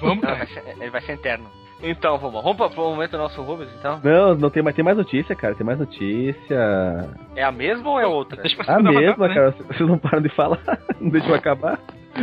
[0.00, 0.36] Vamos, Não, cara.
[0.36, 1.46] vai ser, ele vai ser interno.
[1.82, 4.00] Então, vamos, vamos para o momento do nosso Rubens, então?
[4.04, 5.54] Não, não tem, mas tem mais notícia, cara.
[5.54, 7.08] Tem mais notícia.
[7.34, 8.40] É a mesma ou é outra?
[8.42, 9.34] Deixa pra A mesma, né?
[9.34, 9.50] cara.
[9.52, 10.60] Vocês não param de falar.
[11.00, 11.80] Não deixam eu acabar.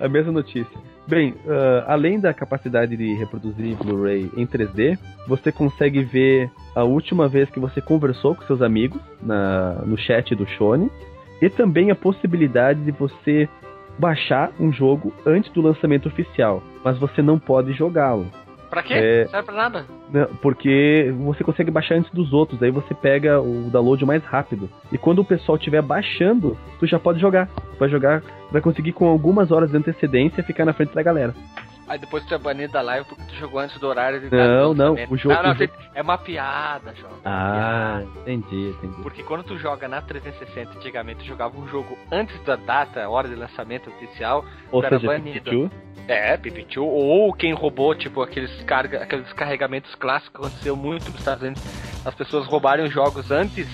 [0.00, 0.76] a mesma notícia.
[1.06, 7.28] Bem, ah, além da capacidade de reproduzir Blu-ray em 3D, você consegue ver a última
[7.28, 10.90] vez que você conversou com seus amigos na, no chat do Shone.
[11.40, 13.48] E também a possibilidade de você
[13.98, 16.62] baixar um jogo antes do lançamento oficial.
[16.84, 18.26] Mas você não pode jogá-lo.
[18.70, 18.94] Pra quê?
[18.94, 19.24] É.
[19.24, 19.86] Não serve pra nada.
[20.10, 24.68] Né, Porque você consegue baixar antes dos outros, aí você pega o download mais rápido.
[24.92, 27.48] E quando o pessoal estiver baixando, tu já pode jogar.
[27.78, 31.34] Vai jogar, vai conseguir com algumas horas de antecedência ficar na frente da galera.
[31.88, 34.74] Aí depois tu é banido da live porque tu jogou antes do horário de Não,
[34.74, 37.12] não, o jogo- Não, não, o jogo- É uma piada, João.
[37.24, 38.20] Ah, Piada.
[38.30, 39.02] entendi, entendi.
[39.02, 43.26] Porque quando tu joga na 360, antigamente tu jogava um jogo antes da data, hora
[43.28, 45.40] de lançamento oficial, Ou era seja, banido.
[45.40, 45.70] Pikachu,
[46.06, 51.18] É, Pipichu, ou quem roubou, tipo, aqueles, carga, aqueles carregamentos clássicos que aconteceu muito nos
[51.18, 51.62] Estados Unidos.
[52.04, 53.66] As pessoas roubaram os jogos antes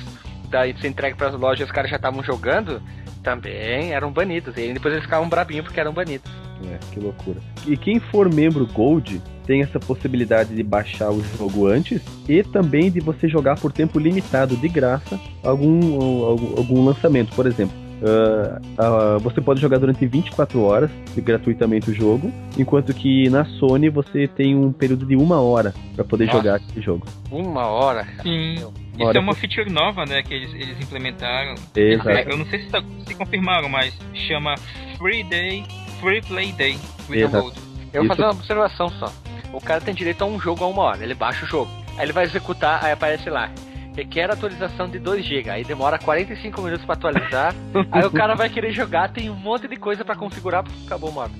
[0.50, 2.82] da ser entregue pras lojas, os caras já estavam jogando,
[3.24, 4.56] também eram banidos.
[4.56, 6.30] E depois eles ficavam brabinhos porque eram banidos.
[6.70, 7.40] É, que loucura.
[7.66, 12.90] E quem for membro Gold tem essa possibilidade de baixar o jogo antes e também
[12.90, 17.83] de você jogar por tempo limitado de graça algum, algum, algum lançamento, por exemplo.
[18.04, 23.88] Ah, ah, você pode jogar durante 24 horas gratuitamente o jogo, enquanto que na Sony
[23.88, 26.38] você tem um período de uma hora para poder Nossa.
[26.38, 27.06] jogar esse jogo.
[27.30, 28.22] Uma hora, cara.
[28.22, 28.54] Sim.
[28.58, 28.72] Meu.
[28.96, 31.56] Isso Olha, é uma feature nova, né, que eles, eles implementaram.
[31.74, 32.10] Exato.
[32.30, 34.54] Eu não sei se, tá- se confirmaram, mas chama
[34.98, 35.64] Free Day,
[36.00, 36.78] Free Play Day
[37.10, 37.52] with Exato.
[37.92, 39.12] Eu vou Isso- fazer uma observação só.
[39.52, 41.70] O cara tem direito a um jogo a uma hora, ele baixa o jogo.
[41.96, 43.50] Aí ele vai executar, aí aparece lá.
[43.94, 45.50] Requer atualização de 2 GB.
[45.50, 47.54] Aí demora 45 minutos pra atualizar.
[47.92, 51.22] aí o cara vai querer jogar, tem um monte de coisa pra configurar, acabou uma
[51.22, 51.30] hora.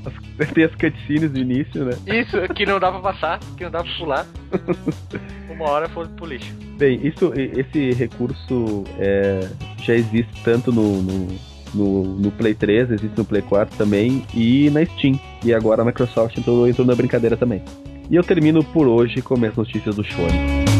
[0.54, 1.96] Tem as cutscenes do início, né?
[2.06, 4.26] Isso, que não dá pra passar, que não dá pra pular.
[5.50, 6.52] Uma hora foi pro lixo.
[6.76, 9.48] Bem, isso, esse recurso é,
[9.82, 11.28] já existe tanto no, no,
[11.72, 15.18] no, no Play 3, existe no Play 4 também e na Steam.
[15.44, 17.62] E agora a Microsoft entrou, entrou na brincadeira também.
[18.10, 20.73] E eu termino por hoje com as notícias do Shone.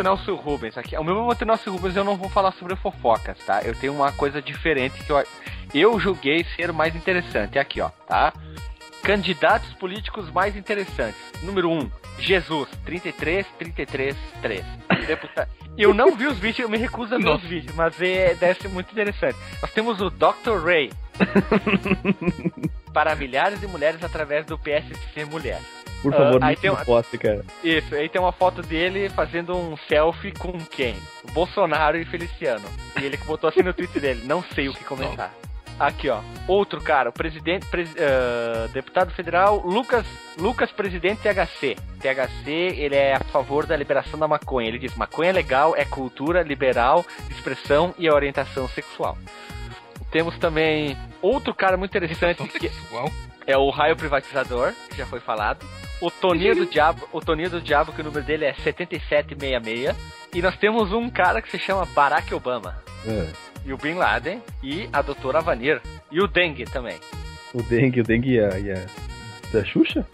[0.00, 0.96] Momento Nelson Rubens aqui.
[0.96, 3.62] O meu momento Nelson Rubens eu não vou falar sobre fofocas, tá?
[3.62, 5.24] Eu tenho uma coisa diferente que eu,
[5.74, 7.58] eu julguei ser mais interessante.
[7.58, 8.32] Aqui, ó, tá?
[9.02, 11.20] Candidatos políticos mais interessantes.
[11.42, 14.64] Número 1, um, Jesus, 33, 33, 3.
[15.06, 15.50] Deputado.
[15.78, 18.60] Eu não vi os vídeos, eu me recuso a ver os vídeos, mas é, deve
[18.60, 19.38] ser muito interessante.
[19.62, 20.64] Nós temos o Dr.
[20.64, 20.90] Ray.
[22.92, 25.60] para milhares de mulheres através do PSC Mulher.
[26.02, 27.44] Por favor, Ah, aí não tem uma- poste, cara.
[27.62, 30.96] Isso, aí tem uma foto dele fazendo um selfie com quem?
[31.32, 32.64] Bolsonaro e Feliciano.
[32.98, 35.30] E ele que botou assim no tweet dele, não sei o que comentar.
[35.78, 36.20] Aqui, ó.
[36.46, 40.06] Outro cara, o presidente, pres- ah, deputado federal Lucas,
[40.38, 41.76] Lucas Presidente THC.
[42.00, 44.68] THC, ele é a favor da liberação da maconha.
[44.68, 49.16] Ele diz: maconha é legal, é cultura liberal, expressão e orientação sexual.
[50.10, 52.70] Temos também outro cara muito interessante que
[53.46, 55.64] é o Raio Privatizador, que já foi falado.
[56.00, 59.94] O Toninho do Diabo, o Toninho do Diabo, que o número dele é 7766.
[60.34, 62.76] E nós temos um cara que se chama Barack Obama.
[63.06, 63.26] É.
[63.64, 64.42] E o Bin Laden.
[64.62, 65.80] E a doutora Vanir.
[66.10, 66.98] E o Dengue também.
[67.52, 68.86] O dengue, o dengue e a, e a-
[69.52, 70.06] da Xuxa?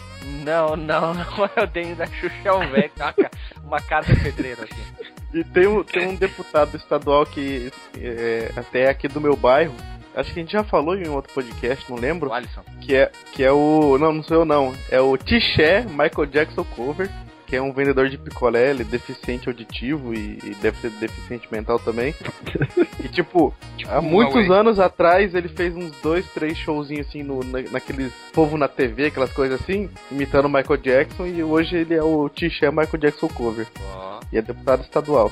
[0.42, 2.90] Não, não, não é o Dengue da Xuxa, é um velho.
[3.62, 5.14] uma Uma cara de pedreiro aqui.
[5.32, 9.74] E tem um, tem um deputado estadual que é, até é aqui do meu bairro.
[10.14, 12.30] Acho que a gente já falou em um outro podcast, não lembro.
[12.30, 12.62] O Alisson.
[12.80, 13.98] Que é, que é o.
[13.98, 14.72] Não, não sou eu não.
[14.90, 17.10] É o Tiché Michael Jackson Cover.
[17.46, 21.46] Que é um vendedor de picolé, ele é deficiente auditivo e, e deve ser deficiente
[21.52, 22.12] mental também.
[23.04, 23.54] E tipo,
[23.86, 28.56] há muitos anos atrás ele fez uns dois, três showzinhos assim no, na, naqueles povo
[28.56, 31.26] na TV, aquelas coisas assim, imitando o Michael Jackson.
[31.26, 33.66] E hoje ele é o Tiché Michael Jackson Cover.
[33.80, 34.15] Ó.
[34.32, 35.30] E é deputado estadual.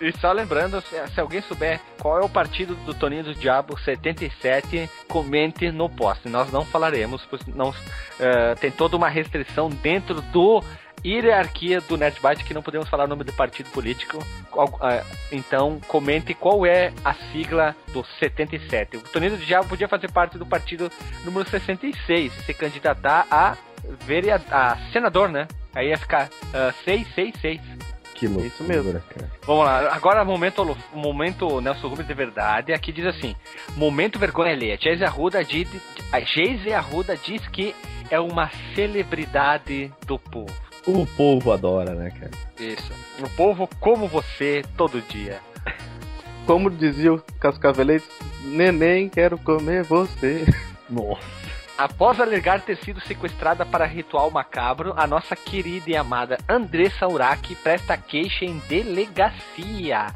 [0.00, 4.90] E só lembrando, se, alguém souber qual é o partido do Toninho do Diabo 77,
[5.08, 6.28] comente no post.
[6.28, 7.72] Nós não falaremos, pois não,
[8.18, 10.62] eh, tem toda uma restrição dentro do
[11.04, 14.18] hierarquia do Nerdbyte que não podemos falar o nome do partido político.
[14.80, 18.96] Ah, então, comente qual é a sigla do 77.
[18.96, 20.90] O Toninho do Diabo podia fazer parte do partido
[21.24, 23.56] número 66, se candidatar a,
[24.06, 25.46] veread a senador, né?
[25.74, 27.60] Aí ia ficar ah, 666.
[28.26, 29.00] Que loucura, Isso mesmo.
[29.08, 29.30] cara.
[29.46, 32.72] Vamos lá, agora momento, momento Nelson Rubens de verdade.
[32.72, 33.34] Aqui diz assim:
[33.76, 34.78] Momento vergonha alheia.
[34.80, 35.68] Geise Arruda, diz,
[36.34, 37.74] Geise Arruda diz que
[38.10, 40.52] é uma celebridade do povo.
[40.86, 42.30] O povo adora, né, cara?
[42.58, 42.92] Isso.
[43.20, 45.40] O povo como você todo dia.
[46.46, 48.06] Como dizia o Cascaveletes,
[48.42, 50.44] neném, quero comer você.
[50.90, 51.43] Nossa.
[51.76, 57.54] Após alegar ter sido sequestrada para ritual macabro, a nossa querida e amada Andressa Urach
[57.56, 60.06] presta queixa em delegacia.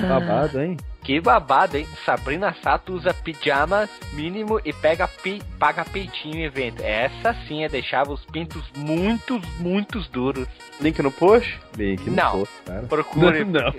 [0.00, 0.76] Que babado, hein?
[1.02, 1.86] Que babado, hein?
[2.04, 6.80] Sabrina Sato usa pijamas mínimo e pega pi- paga peitinho em evento.
[6.80, 10.46] Essa sim é deixava os pintos muito, muito duros.
[10.80, 11.58] Link no post?
[11.76, 12.30] Link no Não.
[12.38, 12.82] post, cara.
[12.82, 13.42] Procure.
[13.44, 13.72] Não,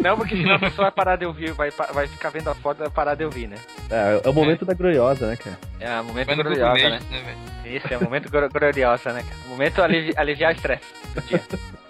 [0.00, 2.78] Não, porque senão a pessoa vai parar de ouvir, vai, vai ficar vendo a foto
[2.78, 3.56] e vai parar de ouvir, né?
[3.90, 5.58] É, é o momento da gloriosa, né, cara?
[5.78, 7.00] É o momento Google gloriosa, né?
[7.10, 7.36] Né?
[7.66, 9.36] Isso, é o momento glor- gloriosa, né, cara?
[9.48, 11.42] Momento alivi aliviar o estresse do dia.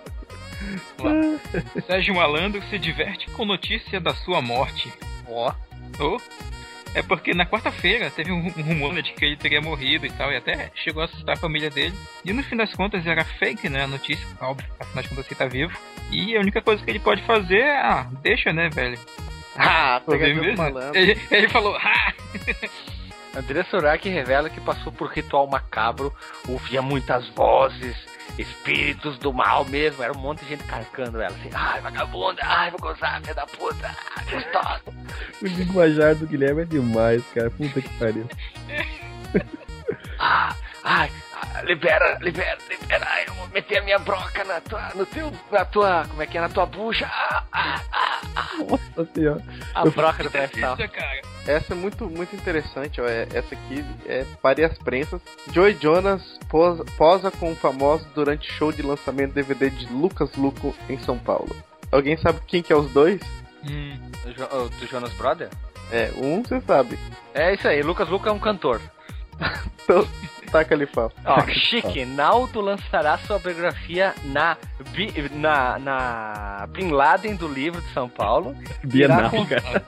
[1.02, 1.82] Lá.
[1.86, 4.92] Sérgio Malandro se diverte com notícia da sua morte.
[5.28, 5.52] Ó.
[6.00, 6.20] Oh.
[6.94, 10.30] É porque na quarta-feira teve um, um rumor de que ele teria morrido e tal,
[10.30, 11.94] e até chegou a assustar a família dele.
[12.24, 13.84] E no fim das contas era fake, né?
[13.84, 15.72] A notícia, óbvio, afinal de contas ele tá vivo.
[16.10, 18.98] E a única coisa que ele pode fazer é, ah, deixa, né, velho?
[19.56, 20.56] Ah, do mesmo.
[20.56, 20.98] malandro.
[20.98, 22.12] Ele, ele falou, ah!
[23.34, 26.12] André Surak revela que passou por ritual macabro,
[26.46, 27.96] ouvia muitas vozes,
[28.38, 32.70] espíritos do mal mesmo, era um monte de gente carcando ela, assim, ai, vagabunda, ai,
[32.70, 34.82] vou gozar, filha da puta, ai, gostosa.
[35.42, 37.50] O linguajar do Guilherme é demais, cara.
[37.50, 38.28] Puta que pariu.
[40.24, 41.10] Ah, ai,
[41.64, 45.64] libera, libera, libera, ai, eu vou meter a minha broca na tua, no teu, na
[45.64, 48.48] tua, como é que é, na tua bucha, ah, ah, ah, ah.
[48.68, 49.42] Nossa senhora.
[49.74, 50.28] a broca do.
[50.28, 51.20] Isso, cara.
[51.46, 53.06] Essa é muito, muito interessante, ó.
[53.06, 55.20] É- essa aqui é para as prensas.
[55.52, 60.98] Joey Jonas posa, posa com famosos durante show de lançamento DVD de Lucas Luco em
[61.00, 61.54] São Paulo.
[61.90, 63.20] Alguém sabe quem que é os dois?
[63.64, 65.48] Hum, Do, Jo- do Jonas Brother?
[65.90, 66.98] É, um você sabe.
[67.34, 68.80] É isso aí, Lucas Luca é um cantor.
[69.84, 70.06] Então,
[70.52, 71.16] taca ali, Fábio.
[71.26, 74.56] Ó, chique, Naldo lançará sua biografia na,
[74.92, 78.54] Bi- na, na Bin Laden do livro de São Paulo.
[78.84, 79.84] Bienal, com- cara.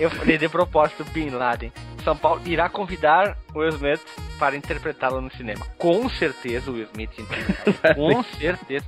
[0.00, 1.72] Eu falei de propósito Bin Laden.
[2.02, 4.00] São Paulo irá convidar Will Smith
[4.38, 5.66] para interpretá-lo no cinema.
[5.78, 7.10] Com certeza o Will Smith.
[7.96, 8.86] Com certeza.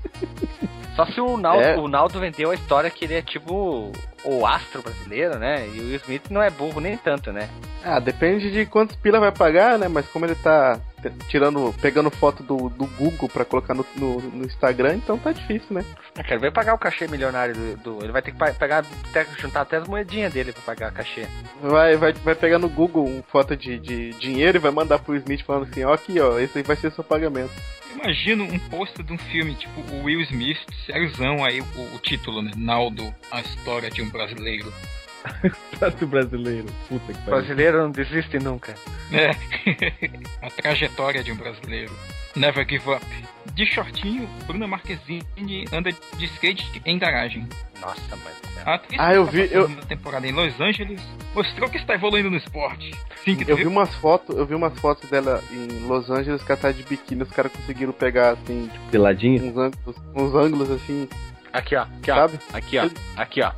[0.96, 1.76] Só se o Naldo, É.
[1.76, 3.92] o Naldo vendeu a história que ele é tipo
[4.24, 5.66] o astro brasileiro, né?
[5.68, 7.48] E o Will Smith não é burro nem tanto, né?
[7.84, 9.86] Ah, depende de quantos pila vai pagar, né?
[9.86, 10.80] Mas como ele tá
[11.28, 15.68] tirando, pegando foto do, do Google pra colocar no, no, no Instagram, então tá difícil,
[15.76, 15.84] né?
[16.16, 19.24] Eu quero ver pagar o cachê milionário do, do Ele vai ter que pegar, até,
[19.38, 21.26] juntar até as moedinhas dele pra pagar cachê.
[21.62, 25.37] Vai, vai, vai pegar no Google foto de, de dinheiro e vai mandar pro Smith
[25.44, 27.52] falando assim, ó aqui, ó, esse aí vai ser seu pagamento.
[27.94, 32.42] Imagina um pôster de um filme, tipo o Will Smith, sériozão aí, o, o título,
[32.42, 32.52] né?
[32.56, 34.72] Naldo, a história de um brasileiro.
[35.78, 36.66] Prato brasileiro.
[36.88, 37.30] Puta que pariu.
[37.30, 38.74] Brasileiro não desiste nunca.
[39.12, 39.30] É.
[40.46, 41.92] a trajetória de um brasileiro.
[42.36, 43.04] Never give up.
[43.54, 45.24] De shortinho, Bruna Marquezine
[45.72, 47.48] anda de skate em garagem.
[47.80, 48.38] Nossa, mas.
[48.66, 51.00] A atriz Ah, eu que vi- está passando a temporada em Los Angeles
[51.34, 52.90] mostrou que está evoluindo no esporte.
[53.24, 53.70] Sim, que Eu vi viu?
[53.70, 57.22] umas fotos, eu vi umas fotos dela em Los Angeles que ela tá de biquíni,
[57.22, 59.44] os caras conseguiram pegar assim, tipo, Peladinho?
[59.44, 61.08] uns ângulos, uns ângulos assim,
[61.52, 61.82] Aqui, ó.
[61.82, 62.14] Aqui, ó.
[62.14, 62.38] sabe?
[62.52, 62.90] Aqui, ó.
[63.16, 63.52] Aqui, ó.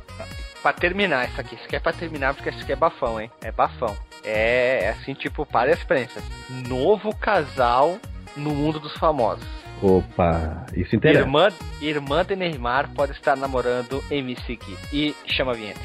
[0.61, 1.55] Pra terminar isso aqui.
[1.55, 3.29] Isso aqui é pra terminar porque isso aqui é bafão, hein?
[3.41, 3.95] É bafão.
[4.23, 6.23] É, é assim, tipo, para as prensas.
[6.69, 7.99] Novo casal
[8.35, 9.45] no mundo dos famosos.
[9.81, 11.21] Opa, isso interessa.
[11.21, 11.49] Irmã,
[11.81, 14.77] irmã de Neymar pode estar namorando MC Gui.
[14.93, 15.79] E chama a vinheta.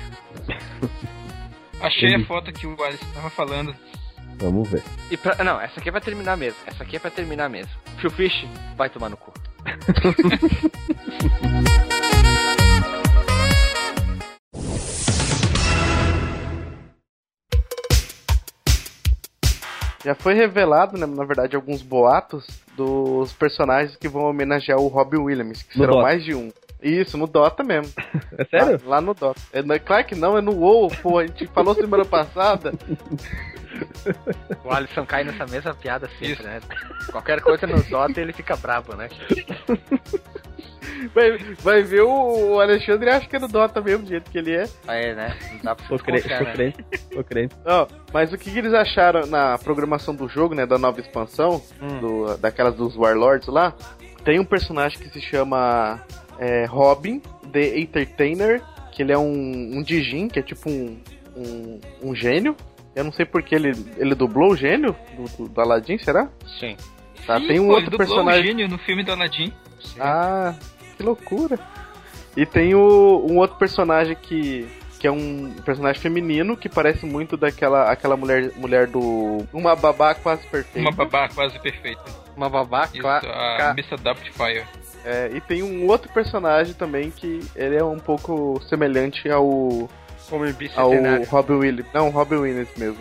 [1.80, 3.74] Achei a foto que o Alisson estava falando.
[4.38, 4.82] Vamos ver.
[5.10, 6.58] E pra, não, essa aqui é pra terminar mesmo.
[6.66, 7.72] Essa aqui é pra terminar mesmo.
[7.98, 9.32] Phil Fish vai tomar no cu.
[20.06, 22.46] Já foi revelado, né, na verdade, alguns boatos
[22.76, 26.02] dos personagens que vão homenagear o Robin Williams, que No serão Dota.
[26.06, 26.52] mais de um.
[26.80, 27.92] Isso, no Dota mesmo.
[28.38, 28.80] É sério?
[28.84, 29.40] Lá, lá no Dota.
[29.52, 32.72] É, não é claro que não, é no WoW, pô, a gente falou semana passada.
[34.64, 36.60] O Alisson cai nessa mesma piada sempre, né?
[37.10, 39.08] Qualquer coisa no Dota ele fica brabo, né?
[41.14, 44.38] Vai, vai ver o, Alexandre e acha que é no Dota mesmo, do jeito que
[44.38, 44.66] ele é.
[44.88, 45.36] Aí, né?
[45.52, 46.22] Não dá pra Tô, se cre...
[46.22, 46.52] confiar, tô né?
[46.52, 47.54] crente, tô crente.
[47.66, 51.62] Ó, mas o que, que eles acharam na programação do jogo, né, da nova expansão,
[51.80, 52.00] Hum.
[52.00, 53.74] do, daquelas dos Warlords lá?
[54.24, 56.00] Tem um personagem que se chama
[56.38, 57.20] é, Robin,
[57.52, 60.98] The Entertainer, que ele é um, um Dijin, que é tipo um,
[61.36, 62.56] um, um gênio.
[62.94, 66.28] Eu não sei porque ele, ele dublou o gênio do, do, do Aladdin, será?
[66.58, 66.74] Sim.
[67.26, 68.40] Tá, Sim, tem um pô, ele outro dublou personagem.
[68.40, 69.52] o gênio no filme do Aladdin.
[70.00, 70.54] Ah,
[70.96, 71.58] que loucura.
[72.36, 74.68] E tem o, um outro personagem que,
[74.98, 79.46] que é um personagem feminino que parece muito daquela aquela mulher, mulher do.
[79.52, 80.88] Uma babá quase perfeita.
[80.88, 82.02] Uma babá quase perfeita.
[82.36, 82.50] Uma.
[82.92, 83.96] Isso, cla- a Mr.
[84.02, 84.64] Doubtfire.
[85.04, 89.46] É, e tem um outro personagem também que ele é um pouco semelhante ao,
[90.30, 91.26] Homem ao bicentenário.
[91.28, 91.92] Robin Williams.
[91.94, 92.98] Não, Robin Williams mesmo.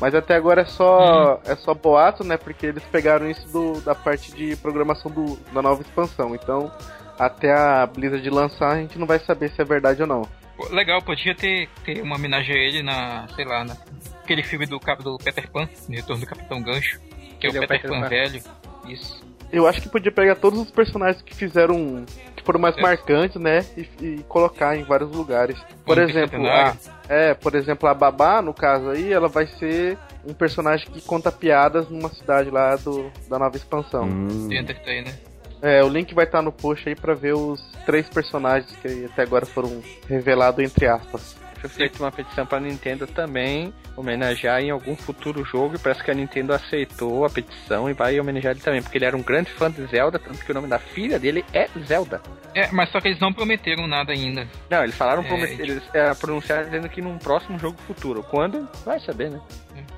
[0.00, 2.36] Mas até agora é só é só boato, né?
[2.36, 6.34] Porque eles pegaram isso do, da parte de programação do, da nova expansão.
[6.34, 6.70] Então,
[7.18, 10.28] até a Blizzard lançar, a gente não vai saber se é verdade ou não.
[10.70, 13.76] Legal, podia ter, ter uma homenagem a ele na, sei lá, na,
[14.22, 16.98] aquele filme do, cap- do Peter Pan, no Retorno do Capitão Gancho,
[17.40, 18.42] que é Ele o Peter, Pan, velho.
[18.86, 19.22] Isso.
[19.52, 22.04] Eu acho que podia pegar todos os personagens que fizeram.
[22.34, 22.80] que foram mais É.
[22.82, 23.64] marcantes, né?
[23.76, 25.56] E, e colocar em vários lugares.
[25.84, 26.76] Por Um exemplo, a,
[27.08, 31.30] é, por exemplo, a Babá, no caso aí, ela vai ser um personagem que conta
[31.32, 34.04] piadas numa cidade lá do, da nova expansão.
[34.04, 34.48] Hum.
[34.48, 35.14] The Entertainer.
[35.62, 39.22] É, o link vai estar no post aí pra ver os três personagens que até
[39.22, 41.36] agora foram revelados entre aspas.
[41.60, 46.10] Foi feita uma petição pra Nintendo também homenagear em algum futuro jogo e parece que
[46.10, 49.50] a Nintendo aceitou a petição e vai homenagear ele também, porque ele era um grande
[49.52, 52.20] fã de Zelda, tanto que o nome da filha dele é Zelda.
[52.54, 54.46] É, mas só que eles não prometeram nada ainda.
[54.70, 58.22] Não, eles falaram, É, promet- eles é, pronunciaram dizendo que num próximo jogo futuro.
[58.22, 58.68] Quando?
[58.84, 59.40] Vai saber, né?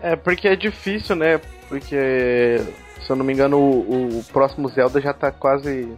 [0.01, 1.41] É, porque é difícil, né?
[1.69, 2.59] Porque,
[3.05, 5.93] se eu não me engano, o, o próximo Zelda já tá quase.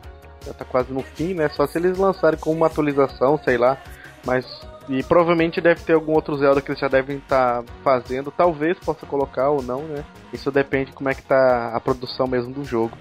[0.46, 1.48] Já tá quase no fim, né?
[1.50, 3.76] Só se eles lançarem com uma atualização, sei lá.
[4.24, 4.46] Mas.
[4.90, 8.30] E provavelmente deve ter algum outro Zelda que eles já devem estar fazendo.
[8.30, 10.04] Talvez possa colocar ou não, né?
[10.32, 12.98] Isso depende de como é que tá a produção mesmo do jogo.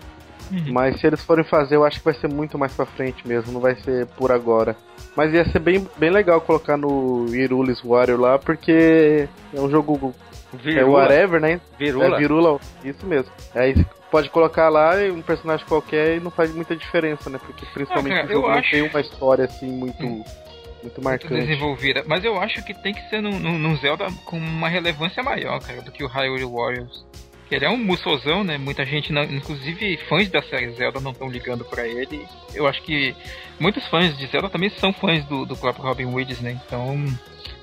[0.51, 0.71] Uhum.
[0.71, 3.51] Mas se eles forem fazer, eu acho que vai ser muito mais pra frente mesmo,
[3.51, 4.75] não vai ser por agora.
[5.15, 10.13] Mas ia ser bem, bem legal colocar no Irulis Warrior lá, porque é um jogo
[10.65, 11.59] é whatever, né?
[11.77, 12.15] Virula.
[12.15, 13.31] É virula, isso mesmo.
[13.55, 17.39] Aí você pode colocar lá um personagem qualquer e não faz muita diferença, né?
[17.43, 20.29] Porque principalmente Ah, cara, o jogo não acho- tem uma história assim muito, muito
[20.81, 21.33] Muito marcante.
[21.33, 22.03] desenvolvida.
[22.07, 25.81] Mas eu acho que tem que ser num, num- Zelda com uma relevância maior, cara,
[25.81, 27.05] do que o Hyrule Warriors.
[27.47, 28.57] Que Ele é um musosão, né?
[28.57, 32.23] Muita gente, não, inclusive fãs da série Zelda, não estão ligando pra ele.
[32.53, 33.15] Eu acho que
[33.59, 36.59] muitos fãs de Zelda também são fãs do, do próprio Robin Williams, né?
[36.65, 37.03] Então,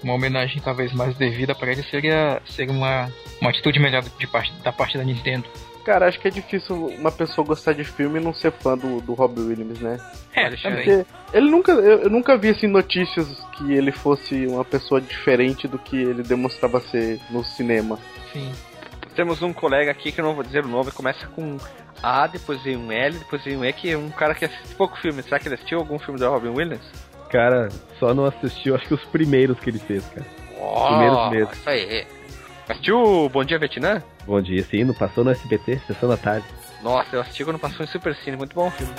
[0.03, 4.53] uma homenagem talvez mais devida pra ele seria, seria uma, uma atitude melhor de parte,
[4.63, 5.47] da parte da Nintendo.
[5.87, 9.01] Cara, acho que é difícil uma pessoa gostar de filme e não ser fã do,
[9.01, 10.01] do Robbie Williams, né?
[10.35, 10.85] É, Pode também.
[10.85, 15.69] Porque ele nunca, eu, eu nunca vi assim notícias que ele fosse uma pessoa diferente
[15.69, 18.01] do que ele demonstrava ser no cinema.
[18.33, 18.51] Sim.
[19.15, 21.57] Temos um colega aqui que eu não vou dizer o nome, começa com
[22.03, 24.75] A, depois vem um L, depois vem um E, que é um cara que assiste
[24.75, 25.23] pouco filme.
[25.23, 26.85] Será que ele assistiu algum filme do Robin Williams?
[27.31, 27.69] Cara,
[28.01, 30.27] só não assistiu, acho que os primeiros que ele fez, cara.
[30.61, 31.59] Oh, Primeiros meses.
[31.61, 32.07] Isso aí.
[32.69, 34.03] Assistiu Bom Dia Vietnã?
[34.27, 36.47] Bom dia, sim, não passou no SBT, sessão da tarde.
[36.83, 38.93] Nossa, eu assisti quando passou em Super Cine, muito bom filme.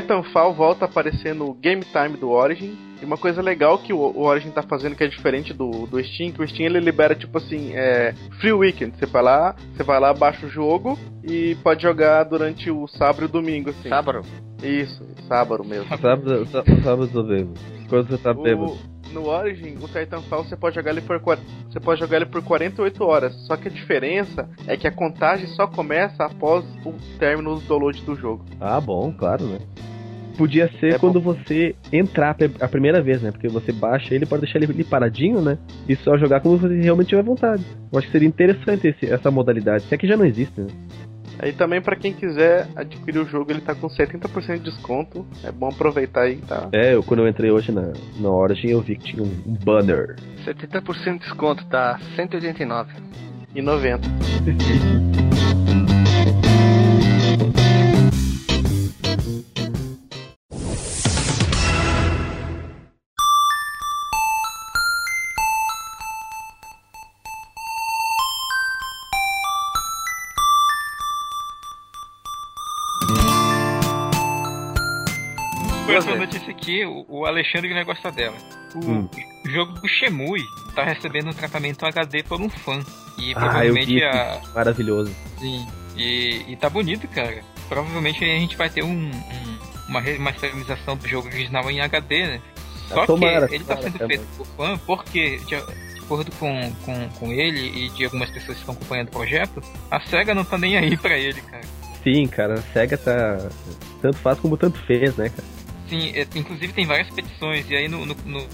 [0.00, 2.76] Titanfall volta a aparecer no Game Time do Origin.
[3.00, 6.02] E uma coisa legal que o, o Origin tá fazendo que é diferente do, do
[6.02, 8.96] Steam, que o Steam ele libera tipo assim, é, Free Weekend.
[8.96, 13.22] Você vai lá, você vai lá, baixa o jogo e pode jogar durante o sábado
[13.22, 13.88] e o domingo, assim.
[13.88, 14.22] Sábado.
[14.62, 15.86] Isso, sábado mesmo.
[15.98, 17.54] Sábado, sá- sábado eu bebo.
[17.88, 18.72] Quando você tá bêbado.
[18.72, 22.42] O- no Origin, o Titanfall você pode jogar ele por você pode jogar ele por
[22.42, 23.34] 48 horas.
[23.46, 28.00] Só que a diferença é que a contagem só começa após o término do download
[28.02, 28.44] do jogo.
[28.60, 29.58] Ah, bom, claro, né?
[30.36, 33.30] Podia ser É quando você entrar a primeira vez, né?
[33.30, 35.56] Porque você baixa ele, pode deixar ele ali paradinho, né?
[35.88, 37.64] E só jogar quando você realmente tiver vontade.
[37.90, 39.84] Eu acho que seria interessante esse- essa modalidade.
[39.84, 40.66] Se é que já não existe, né?
[41.38, 45.26] Aí também pra quem quiser adquirir o jogo, ele tá com 70% de desconto.
[45.44, 46.68] É bom aproveitar aí, tá?
[46.72, 49.54] É, eu, quando eu entrei hoje na, na Origin, eu vi que tinha um, um
[49.54, 50.16] banner.
[50.46, 52.92] 70% de desconto, tá 189.
[53.54, 54.06] E 90.
[75.98, 78.36] Essa notícia aqui, o, Alexandre vai gostar dela.
[78.74, 79.08] O, Hum.
[79.46, 80.40] jogo do Shemui
[80.74, 82.80] tá recebendo um tratamento HD por um fã.
[83.18, 84.40] E Ah, provavelmente a.
[84.54, 85.14] Maravilhoso.
[85.38, 85.66] Sim.
[85.96, 87.42] E, e tá bonito, cara.
[87.68, 92.40] Provavelmente a gente vai ter um, um- uma remasterização do jogo original em HD, né?
[92.88, 95.54] Só Ah, tomara, que ele tá tomara, sendo é feito por fã porque, de, de
[96.00, 100.00] acordo com, com, com ele e de algumas pessoas que estão acompanhando o projeto, a
[100.00, 101.62] SEGA não tá nem aí pra ele, cara.
[102.04, 103.48] Sim, cara, a SEGA tá.
[104.02, 105.55] Tanto faz como tanto fez, né, cara?
[105.88, 108.46] Sim, é, inclusive tem várias petições, e aí no, no- no-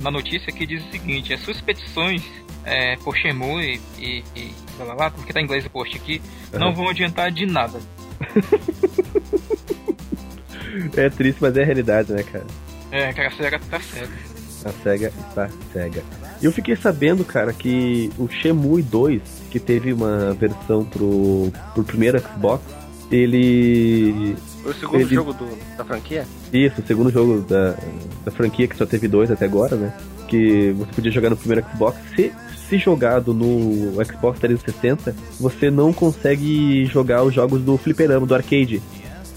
[0.00, 2.22] na notícia que diz o seguinte, as suas petições
[2.64, 5.96] é, por Shenmue e, e, e lá, lá, lá, porque tá em inglês o post
[5.96, 6.20] aqui,
[6.52, 6.72] não Aham.
[6.76, 7.78] vão adiantar de nada.
[10.96, 12.46] É triste, mas é a realidade, né, cara?
[12.90, 14.12] É, cara, a SEGA tá certa.
[14.64, 16.02] A SEGA está cega.
[16.40, 19.20] E eu fiquei sabendo, cara, que o Shenmue 2,
[19.50, 22.62] que teve uma versão pro, pro primeiro Xbox,
[23.10, 24.34] ele.
[24.62, 26.26] Foi o segundo Ele- jogo do- da franquia?
[26.52, 27.74] Isso, o segundo jogo da,
[28.24, 29.92] da franquia, que só teve dois até agora, né?
[30.28, 31.98] Que você podia jogar no primeiro Xbox.
[32.14, 32.32] Se,
[32.68, 38.82] se jogado no Xbox 360, você não consegue jogar os jogos do fliperama, do arcade.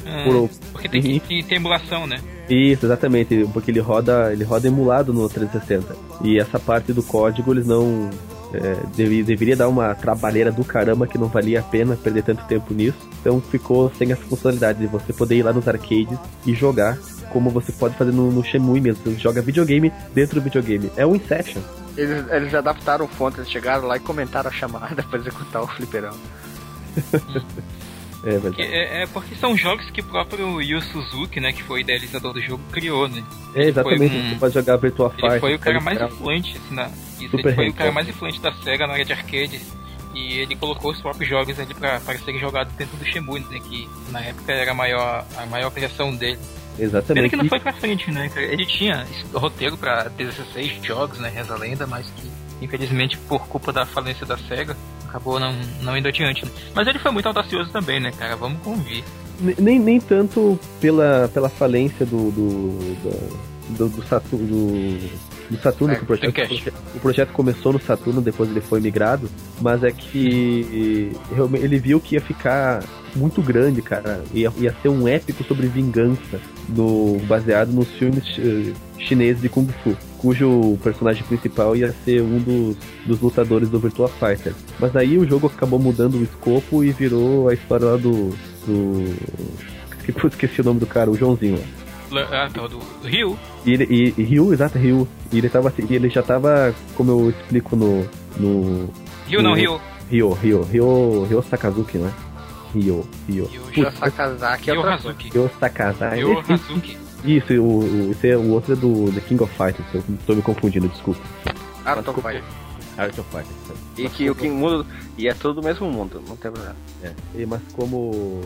[0.05, 2.19] Ah, Por- porque tem que, que ter emulação, né?
[2.49, 5.95] Isso, exatamente, porque ele roda, ele roda emulado no 360.
[6.23, 8.09] E essa parte do código eles não
[8.55, 8.77] é,
[9.25, 12.97] deveria dar uma trabalheira do caramba que não valia a pena perder tanto tempo nisso.
[13.21, 16.97] Então ficou sem essa funcionalidade de você poder ir lá nos arcades e jogar
[17.31, 19.03] como você pode fazer no, no Shenmue mesmo.
[19.03, 20.91] Você joga videogame dentro do videogame.
[20.95, 21.61] É um Inception.
[21.97, 25.67] Eles, eles adaptaram o fonte, eles chegaram lá e comentaram a chamada pra executar o
[25.67, 26.13] fliperão.
[28.23, 28.61] É verdade.
[28.61, 32.33] é, é porque são jogos que o próprio Yu Suzuki, né, que foi o idealizador
[32.33, 33.23] do jogo, criou, né?
[33.53, 34.09] É, exatamente.
[34.09, 35.39] foi um- Você pode jogar Virtua Ele Fighter.
[35.39, 36.89] foi o cara mais influente, assim, na,
[37.19, 39.61] isso, Super ele foi o cara mais influente da SEGA na área de arcade.
[40.13, 43.59] E ele colocou os próprios jogos ali pra, para serem jogados dentro do Shenmue, né,
[43.59, 46.39] que na época era a maior, a maior criação dele.
[46.77, 47.29] Pena Exatamente.
[47.29, 48.29] que não foi pra frente, né?
[48.35, 51.29] Ele tinha roteiro pra 16 jogos, né?
[51.29, 52.29] Reza a lenda, mas que
[52.61, 54.75] infelizmente por culpa da falência da SEGA
[55.07, 56.45] acabou não, não indo adiante.
[56.45, 56.51] Né?
[56.73, 58.35] Mas ele foi muito audacioso também, né, cara?
[58.37, 59.03] Vamos convir.
[59.39, 62.31] Ne- Nem, nem tanto pela, pela falência do.
[62.31, 63.45] do, da-
[63.77, 64.45] do, do Saturno.
[64.47, 68.79] Do, do Saturno, É, que o projeto, o projeto começou no Saturno, depois ele foi
[68.79, 69.29] migrado,
[69.61, 71.11] mas é que
[71.53, 72.83] ele viu que ia ficar
[73.15, 74.23] muito grande, cara.
[74.33, 76.39] Ia, ia ser um épico sobre vingança,
[76.69, 82.39] no, baseado nos filmes eh, chineses de Kung Fu, cujo personagem principal ia ser um
[82.39, 84.53] dos, dos lutadores do Virtua Fighter.
[84.79, 88.29] Mas aí o jogo acabou mudando o escopo e virou a história lá do.
[88.65, 89.15] do.
[90.27, 91.57] Esqueci o nome do cara, o Joãozinho
[92.11, 92.21] lá.
[92.31, 93.37] Ah, tá, do Rio.
[93.65, 95.07] E, ele, e, e Ryu, exato, Ryu.
[95.31, 98.05] E ele, tava, assim- e ele já tava, como eu explico no.
[98.37, 98.89] no
[99.27, 99.81] Rio não, No- Rio.
[100.11, 102.13] Ryo, Ryo, Ryo, Ryo Sakazuki, né?
[102.75, 103.03] Ryo.
[103.27, 103.49] Ryo.
[103.71, 105.29] Ryo Sakazaki é Ryo Hazuki.
[105.31, 106.15] Ryo Sakazaki.
[106.17, 106.97] Ryo Hazuki.
[107.25, 109.87] Isso, o, o, esse é, o outro é do The King of Fighters.
[109.95, 111.19] Eu tô me confundindo, desculpa.
[111.83, 112.43] Art of Fire.
[112.99, 113.55] Art of Fighters.
[113.67, 113.79] sabe?
[113.97, 114.85] E que o que muda.
[115.17, 116.75] E é tudo do mesmo mundo, não tem problema.
[117.03, 117.11] É.
[117.33, 118.41] E- Mas como.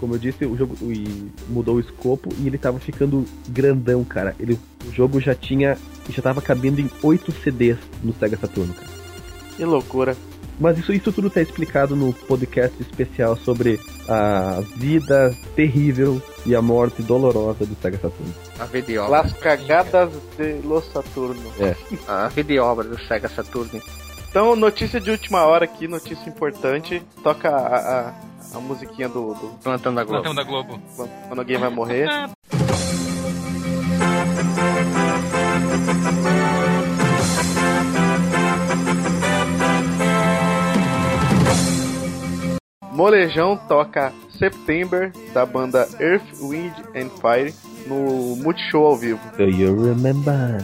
[0.00, 0.74] Como eu disse, o jogo
[1.46, 4.34] mudou o escopo e ele tava ficando grandão, cara.
[4.40, 5.76] Ele, o jogo já tinha.
[6.08, 8.88] já tava cabendo em 8 CDs no Sega Saturno, cara.
[9.56, 10.16] Que loucura.
[10.58, 13.78] Mas isso, isso tudo tá explicado no podcast especial sobre
[14.08, 18.34] a vida terrível e a morte dolorosa do Sega Saturno.
[18.58, 19.22] A vida e obra.
[19.22, 21.52] Las cagadas de Los Saturno.
[22.08, 23.82] A vida e obra do Sega Saturn.
[24.30, 27.02] Então, notícia de última hora aqui, notícia importante.
[27.22, 28.14] Toca a, a,
[28.54, 30.22] a musiquinha do, do Plantando a Globo.
[30.22, 30.80] Plantão da Globo.
[31.28, 32.08] quando alguém vai morrer.
[42.92, 47.54] Molejão toca September da banda Earth, Wind and Fire
[47.86, 49.20] no Multishow ao vivo.
[49.36, 50.62] Do you remember?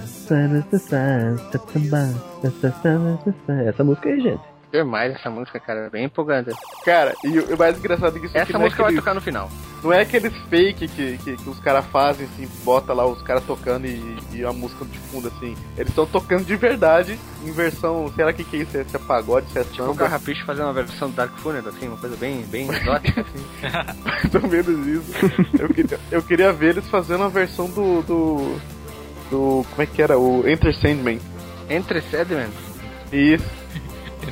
[3.69, 4.56] Essa música aí, gente.
[4.73, 5.89] Demais essa música, cara.
[5.91, 6.51] Bem empolgante.
[6.85, 9.01] Cara, e o o mais engraçado é que isso aqui Essa é música vai aqueles-
[9.05, 9.51] tocar no final.
[9.83, 13.45] Não é aqueles fake que, que, que os caras fazem, assim, bota lá os caras
[13.45, 15.55] tocando e, e a música de fundo, assim.
[15.77, 19.49] Eles estão tocando de verdade, em versão, o que, que é isso, se é pagode,
[19.53, 22.17] se é Tipo o samba, Carrapicho fazer uma versão do Dark Funeral, assim, uma coisa
[22.17, 23.45] bem, bem exótica, assim.
[24.03, 25.13] mais ou menos isso.
[25.59, 28.61] Eu queria, eu queria ver eles fazendo a versão do, do,
[29.31, 31.21] do, como é que era, o Enter Sandman.
[31.71, 32.55] Entre Sediments.
[33.13, 33.45] Isso,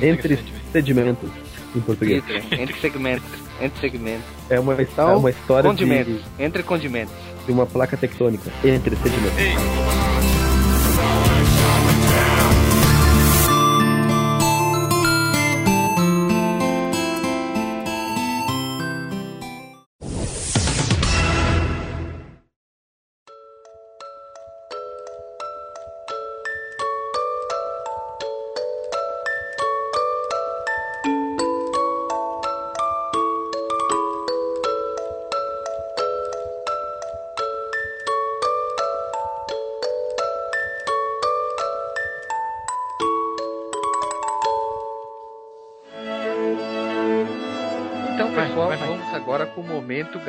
[0.01, 0.39] Entre
[0.71, 1.29] sedimentos,
[1.75, 2.23] em português.
[2.27, 3.29] Entre, entre segmentos.
[3.61, 4.25] Entre segmentos.
[4.49, 6.21] É uma, Então, é uma história de, Condimentos.
[6.37, 7.13] Entre condimentos.
[7.45, 8.51] de uma placa tectônica.
[8.63, 9.37] Entre sedimentos.
[9.37, 9.53] Ei,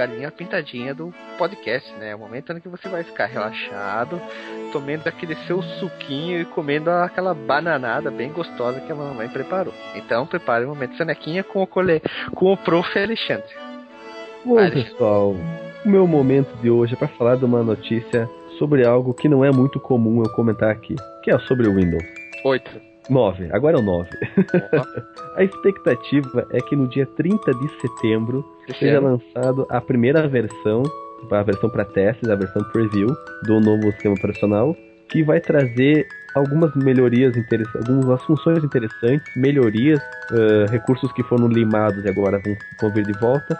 [0.06, 2.14] galinha pintadinha do podcast, né?
[2.14, 4.20] O momento em que você vai ficar relaxado,
[4.72, 9.74] tomando aquele seu suquinho e comendo aquela bananada bem gostosa que a mamãe preparou.
[9.94, 12.00] Então, prepare o momento sonequinha com o cole...
[12.34, 12.86] com o prof.
[12.96, 13.52] Alexandre.
[14.44, 15.34] Bom, Vai, pessoal,
[15.84, 18.28] o meu momento de hoje é para falar de uma notícia
[18.58, 22.04] sobre algo que não é muito comum eu comentar aqui, que é sobre o Windows.
[22.44, 22.95] Oito.
[23.08, 24.08] 9, agora é o 9.
[24.64, 24.86] Opa,
[25.36, 28.44] A expectativa é que no dia 30 de setembro
[28.78, 30.82] seja lançado a primeira versão,
[31.30, 33.08] a versão para testes, a versão preview
[33.44, 34.76] do novo sistema operacional,
[35.08, 40.00] que vai trazer algumas melhorias interessantes, algumas funções interessantes, melhorias,
[40.32, 43.58] eh, recursos que foram limados e agora vão, vão vir de volta.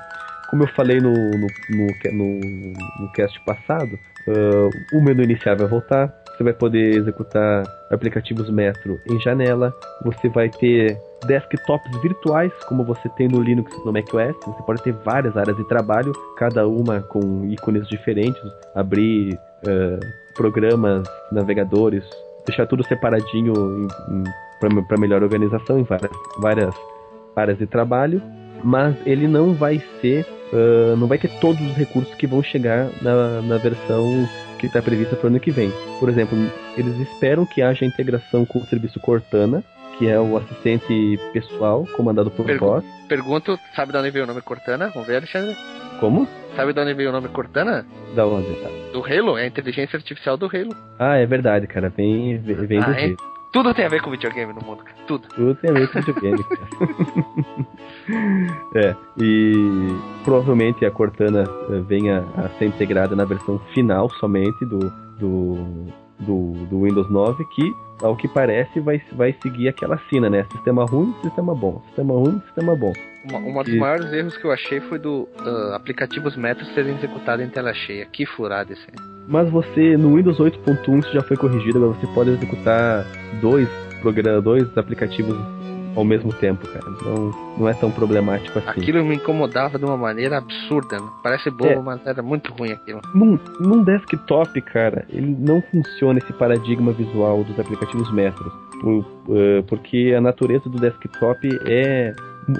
[0.50, 2.40] Como eu falei no, no, no, no,
[3.00, 3.98] no cast passado,
[4.28, 9.74] eh, o menu inicial vai voltar, você vai poder executar aplicativos Metro em janela,
[10.04, 14.36] você vai ter desktops virtuais, como você tem no Linux e no macOS.
[14.44, 18.42] Você pode ter várias áreas de trabalho, cada uma com ícones diferentes,
[18.74, 20.00] abrir eh,
[20.34, 22.04] programas, navegadores,
[22.46, 23.54] deixar tudo separadinho
[24.60, 26.74] para melhor organização em várias, várias
[27.34, 28.22] áreas de trabalho.
[28.64, 32.88] Mas ele não vai ser, ah, não vai ter todos os recursos que vão chegar
[33.02, 34.28] na, na versão
[34.58, 35.70] que está prevista para o ano que vem.
[36.00, 36.36] Por exemplo,
[36.76, 39.62] eles esperam que haja integração com o serviço Cortana,
[39.98, 42.84] que é o assistente pessoal comandado por Pergu- voz.
[43.08, 44.88] Pergunto, sabe de onde veio o nome Cortana?
[44.92, 45.54] Vamos ver, Alexandre.
[46.00, 46.26] Como?
[46.54, 47.86] Sabe de onde veio o nome Cortana?
[48.14, 48.48] Da onde?
[48.60, 48.68] Tá?
[48.92, 50.74] Do Halo, é a inteligência artificial do Halo.
[50.98, 51.88] Ah, é verdade, cara.
[51.90, 52.98] Vem, vem vem do Ah, é?
[53.00, 53.24] jeito.
[53.56, 54.96] Tudo tem a ver com videogame no mundo, cara.
[55.06, 55.28] Tudo.
[55.28, 56.68] Tudo tem a ver com videogame, cara.
[58.76, 59.54] é, e
[60.22, 64.78] provavelmente a Cortana eh, venha a ser integrada na versão final somente do,
[65.18, 65.86] do,
[66.20, 70.44] do, do Windows 9, que, ao que parece, vai, vai seguir aquela sina, né?
[70.52, 71.80] Sistema ruim, sistema bom.
[71.86, 72.92] Sistema ruim, sistema bom.
[73.24, 76.94] Uma, uma dos E- maiores erros que eu achei foi do ah, aplicativos Metro serem
[76.94, 78.04] executados em tela cheia.
[78.04, 79.15] Que furada esse aí.
[79.28, 83.04] Mas você, no Windows 8.1, isso já foi corrigido, agora você pode executar
[83.40, 83.68] dois,
[84.00, 85.36] programa, dois aplicativos
[85.96, 86.84] ao mesmo tempo, cara.
[87.04, 88.80] Não, não é tão problemático assim.
[88.82, 90.98] Aquilo me incomodava de uma maneira absurda.
[91.00, 91.08] né?
[91.22, 91.80] Parece bobo, É.
[91.80, 93.00] mas era muito ruim aquilo.
[93.14, 98.52] Num, num desktop, cara, ele não funciona esse paradigma visual dos aplicativos Metro.
[98.82, 102.14] Por- eh, porque a natureza do desktop é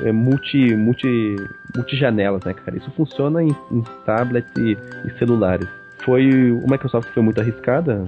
[0.04, 1.36] é multi, multi,
[1.76, 2.76] multi janelas, né, cara?
[2.76, 5.68] Isso funciona em, em tablets e, e celulares.
[6.06, 8.06] Foi o Microsoft foi muito arriscada,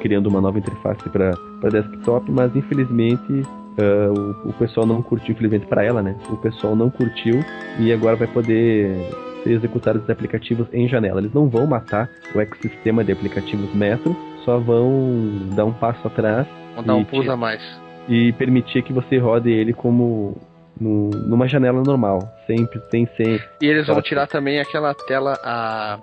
[0.00, 3.42] criando uma nova interface para desktop, mas infelizmente
[3.72, 6.14] Uh, o, o, pessoal não curtiu, infelizmente para ela, né?
[6.28, 7.42] O pessoal não curtiu
[7.78, 8.94] e agora vai poder
[9.42, 11.20] ser executados os aplicativos em janela.
[11.20, 14.14] Eles não vão matar o ecossistema de aplicativos Metro,
[14.44, 16.46] só vão dar um passo atrás.
[16.74, 17.62] Vão dar um pulo a mais.
[18.10, 20.36] E permitir que você rode ele como
[20.78, 23.42] no, numa janela normal, sempre, sem ser.
[23.60, 25.98] E eles vão tirar também aquela tela, a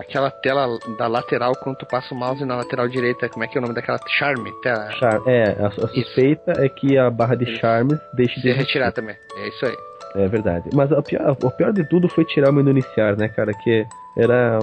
[0.00, 3.56] aquela tela da lateral quando tu passa o mouse na lateral direita, como é que
[3.56, 4.50] é o nome daquela charme?
[4.62, 4.88] Tela...
[5.26, 9.16] É, a, a suspeita é que a barra de charmes deixe de retirar também.
[9.36, 9.76] É isso aí.
[10.16, 10.70] É verdade.
[10.74, 13.52] Mas o pior, o pior de tudo foi tirar o menu iniciar, né, cara?
[13.52, 13.86] Que
[14.16, 14.58] era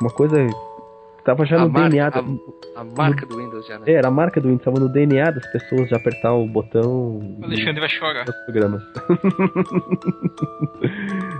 [0.00, 0.36] uma coisa
[1.24, 2.06] Tava já a no marca, DNA.
[2.76, 3.84] A, a, marca do Windows já, né?
[3.86, 7.18] É, era a marca do Windows, tava no DNA das pessoas de apertar o botão.
[7.40, 8.26] O Alexandre vai chorar.
[8.44, 8.82] Programas.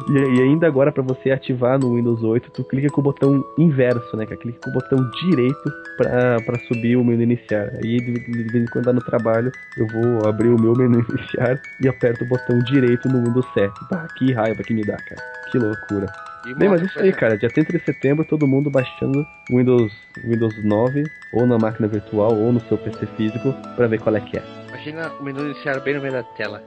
[0.08, 3.44] e, e, ainda agora, para você ativar no Windows 8, tu clica com o botão
[3.58, 4.24] inverso, né?
[4.24, 7.68] Que clica com o botão direito pra, pra subir o menu iniciar.
[7.84, 11.04] Aí de, de vez em quando tá no trabalho, eu vou abrir o meu menu
[11.10, 13.70] iniciar e aperto o botão direito no Windows 7.
[13.90, 15.20] Bah, que raiva que me dá, cara.
[15.50, 16.06] Que loucura.
[16.52, 17.38] Bem, mas isso aí, cara.
[17.38, 19.92] Dia 30 de setembro, todo mundo baixando Windows,
[20.22, 24.20] Windows 9, ou na máquina virtual, ou no seu PC físico, pra ver qual é
[24.20, 24.42] que é.
[24.68, 26.62] Imagina o menu iniciar bem no meio da tela.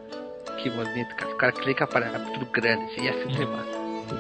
[0.57, 1.31] Que bonito, cara.
[1.31, 3.67] O cara clica para tudo grande, assim, e assim demais.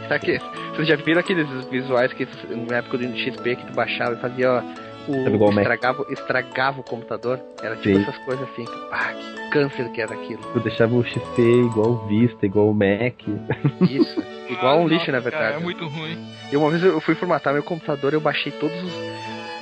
[0.03, 0.37] Será que
[0.75, 2.27] vocês já viram aqueles visuais que
[2.69, 4.61] na época do XP que tu baixava e fazia, ó,
[5.07, 7.39] o, estragava, estragava o computador?
[7.61, 8.01] Era tipo Sim.
[8.03, 10.41] essas coisas assim, que, ah, que câncer que era aquilo.
[10.53, 13.21] Tu deixava o XP igual o Vista, igual o Mac.
[13.89, 14.23] Isso.
[14.49, 15.45] Igual um lixo, na verdade.
[15.45, 16.17] Cara, é muito ruim.
[16.51, 18.93] E uma vez eu fui formatar meu computador, eu baixei todos os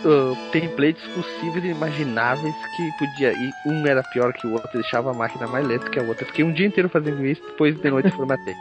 [0.06, 3.34] uh, templates possíveis e imagináveis que podia.
[3.34, 6.26] E um era pior que o outro, deixava a máquina mais lenta que a outra.
[6.26, 8.54] Fiquei um dia inteiro fazendo isso, depois de noite formatei.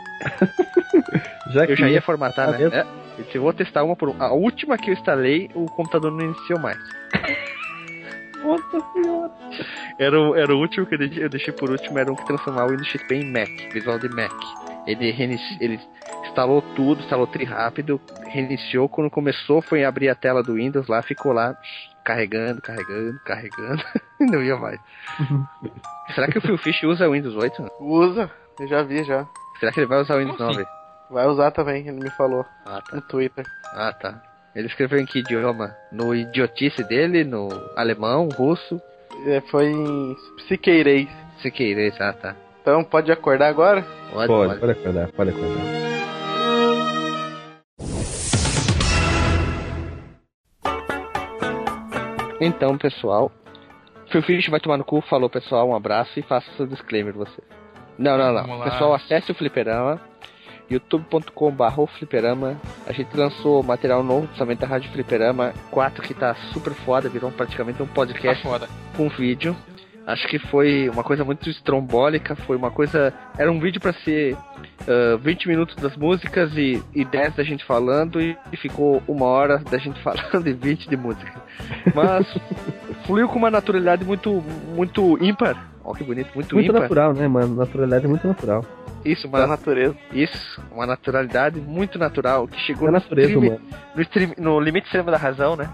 [1.53, 2.69] já eu já ia formatar, né?
[2.71, 2.85] É,
[3.33, 4.25] eu vou testar uma por uma.
[4.25, 6.77] A última que eu instalei, o computador não iniciou mais.
[8.43, 9.31] Nossa senhora.
[9.97, 12.25] Era, o, era o último que eu deixei, eu deixei por último, era um que
[12.25, 14.33] transformava o Windows XP em Mac, visual de Mac.
[14.85, 15.09] Ele,
[15.59, 15.79] ele
[16.27, 18.87] instalou tudo, instalou tri rápido, reiniciou.
[18.87, 21.57] Quando começou, foi abrir a tela do Windows lá, ficou lá
[22.03, 23.83] carregando, carregando, carregando.
[24.19, 24.79] não ia mais.
[26.13, 27.71] Será que o Phil Fish usa o Windows 8?
[27.79, 29.25] Usa, eu já vi já.
[29.59, 30.65] Será que ele vai usar o Windows 9?
[31.09, 32.45] Vai usar também, ele me falou.
[32.65, 32.95] Ah, tá.
[32.95, 33.45] No Twitter.
[33.73, 34.21] Ah, tá.
[34.55, 35.75] Ele escreveu em que idioma?
[35.91, 37.23] No idiotice dele?
[37.23, 38.29] No alemão?
[38.29, 38.81] Russo?
[39.27, 41.07] É, foi em psiqueirês.
[41.37, 42.35] Psiqueirês, ah, tá.
[42.61, 43.85] Então pode acordar agora?
[44.11, 45.85] Pode, pode, pode acordar, pode acordar.
[52.41, 53.31] Então, pessoal,
[54.11, 57.41] Phil Fish vai tomar no cu, falou pessoal, um abraço e faça seu disclaimer você.
[57.97, 58.63] Não, não, não.
[58.63, 60.01] Pessoal, acesse o Fliperama,
[60.69, 62.59] youtube.com.br fliperama.
[62.85, 67.31] A gente lançou material novo, somente da Rádio Fliperama 4, que tá super foda, virou
[67.31, 69.55] praticamente um podcast tá com vídeo.
[70.07, 73.11] Acho que foi uma coisa muito estrombólica, foi uma coisa.
[73.37, 77.65] Era um vídeo para ser uh, 20 minutos das músicas e, e 10 da gente
[77.65, 81.41] falando, e, e ficou uma hora da gente falando e 20 de música.
[81.95, 82.27] Mas
[83.07, 84.43] fluiu com uma naturalidade muito,
[84.75, 85.74] muito ímpar.
[85.85, 86.81] Ó, que bonito, muito, muito ímpar.
[86.81, 87.55] natural, né, mano?
[87.55, 88.65] Naturalidade muito natural.
[89.05, 89.95] Isso, uma da natureza.
[90.11, 93.61] Isso, uma naturalidade muito natural que chegou da no, natureza, stream, mano.
[93.95, 95.69] no, stream, no limite extremo da razão, né?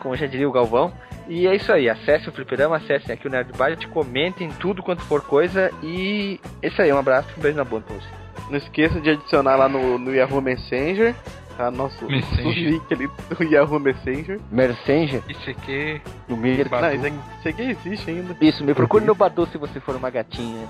[0.00, 0.92] Como já diria o Galvão.
[1.26, 5.02] E é isso aí, acesse o Fliperama, acessem aqui o Nerd Byte, comentem tudo quanto
[5.02, 8.08] for coisa e é isso aí, um abraço, um beijo na bunda pra você.
[8.50, 11.14] Não esqueça de adicionar lá no, no Yahoo Messenger,
[11.56, 11.70] tá?
[11.70, 12.44] Nosso, Messenger.
[12.44, 14.40] nosso link ali do Yahoo Messenger.
[14.50, 15.22] Messenger?
[15.28, 16.00] Isso aqui.
[16.28, 16.68] No Mir...
[16.70, 18.36] Não, isso aqui, isso aqui existe ainda.
[18.40, 20.66] Isso, me procure no Badu se você for uma gatinha.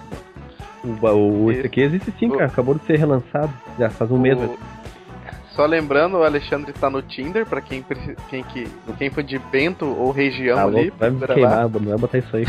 [0.82, 2.46] O, o, esse aqui existe sim, cara.
[2.46, 3.52] Acabou de ser relançado.
[3.78, 4.38] Já faz um mês.
[5.50, 7.84] Só lembrando, o Alexandre tá no Tinder, pra quem,
[8.30, 10.90] quem, que, quem for de Bento ou região ah, ali.
[10.96, 12.44] Vai me queimar, não vai botar isso aí.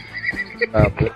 [0.74, 1.10] ah, pô.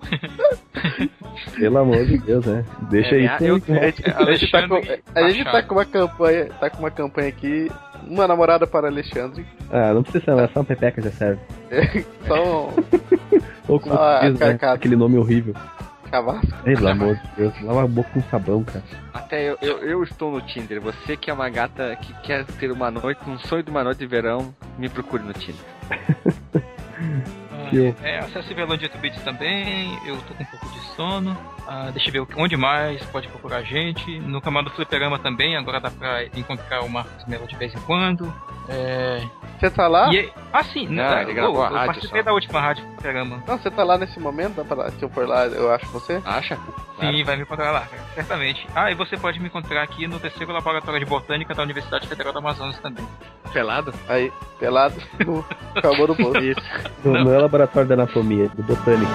[1.56, 2.64] Pelo amor de Deus, né?
[2.90, 3.46] Deixa é, isso aí.
[3.46, 4.74] Eu, a, gente, a, gente tá com,
[5.14, 7.70] a gente tá com uma campanha, tá com uma campanha aqui,
[8.06, 9.46] uma namorada para Alexandre.
[9.70, 11.40] Ah, não precisa ser, só uma pepeca já serve.
[12.26, 12.74] só um...
[13.68, 14.58] Ou como diz, né?
[14.62, 15.54] aquele nome horrível.
[16.10, 16.62] Cavasco.
[16.64, 18.82] Pelo amor de Deus, lava a boca com sabão, cara.
[19.14, 20.80] Até eu, eu, eu, estou no Tinder.
[20.80, 23.98] Você que é uma gata que quer ter uma noite, um sonho de uma noite
[23.98, 25.64] de verão, me procure no Tinder.
[27.72, 29.98] ah, é, acesse Velondito Beats também.
[30.06, 31.36] Eu tô com um pouco de sono.
[31.66, 34.18] Ah, deixa eu ver onde mais pode procurar a gente.
[34.20, 35.56] No canal do Fliperama também.
[35.56, 38.32] Agora dá pra encontrar o Marcos Melo de vez em quando.
[38.70, 39.20] É...
[39.58, 40.10] Você tá lá?
[40.14, 40.86] E, Ah, sim.
[40.88, 42.26] Não, Não, ele gravou eu, a eu rádio participei só.
[42.26, 43.42] da última rádio programa.
[43.46, 44.54] Não, você tá lá nesse momento?
[44.56, 46.20] Dá pra, se eu for lá, eu acho você?
[46.24, 46.56] Acha?
[46.98, 48.66] Sim, vai me encontrar lá, cara, certamente.
[48.74, 52.32] Ah, e você pode me encontrar aqui no terceiro laboratório de botânica da Universidade Federal
[52.32, 53.06] do Amazonas também.
[53.52, 53.92] Pelado?
[54.08, 54.94] Aí, pelado,
[55.26, 55.44] no
[55.82, 56.38] calor do bolso.
[56.38, 56.60] Isso.
[57.04, 59.10] No, no laboratório da anatomia, de botânica.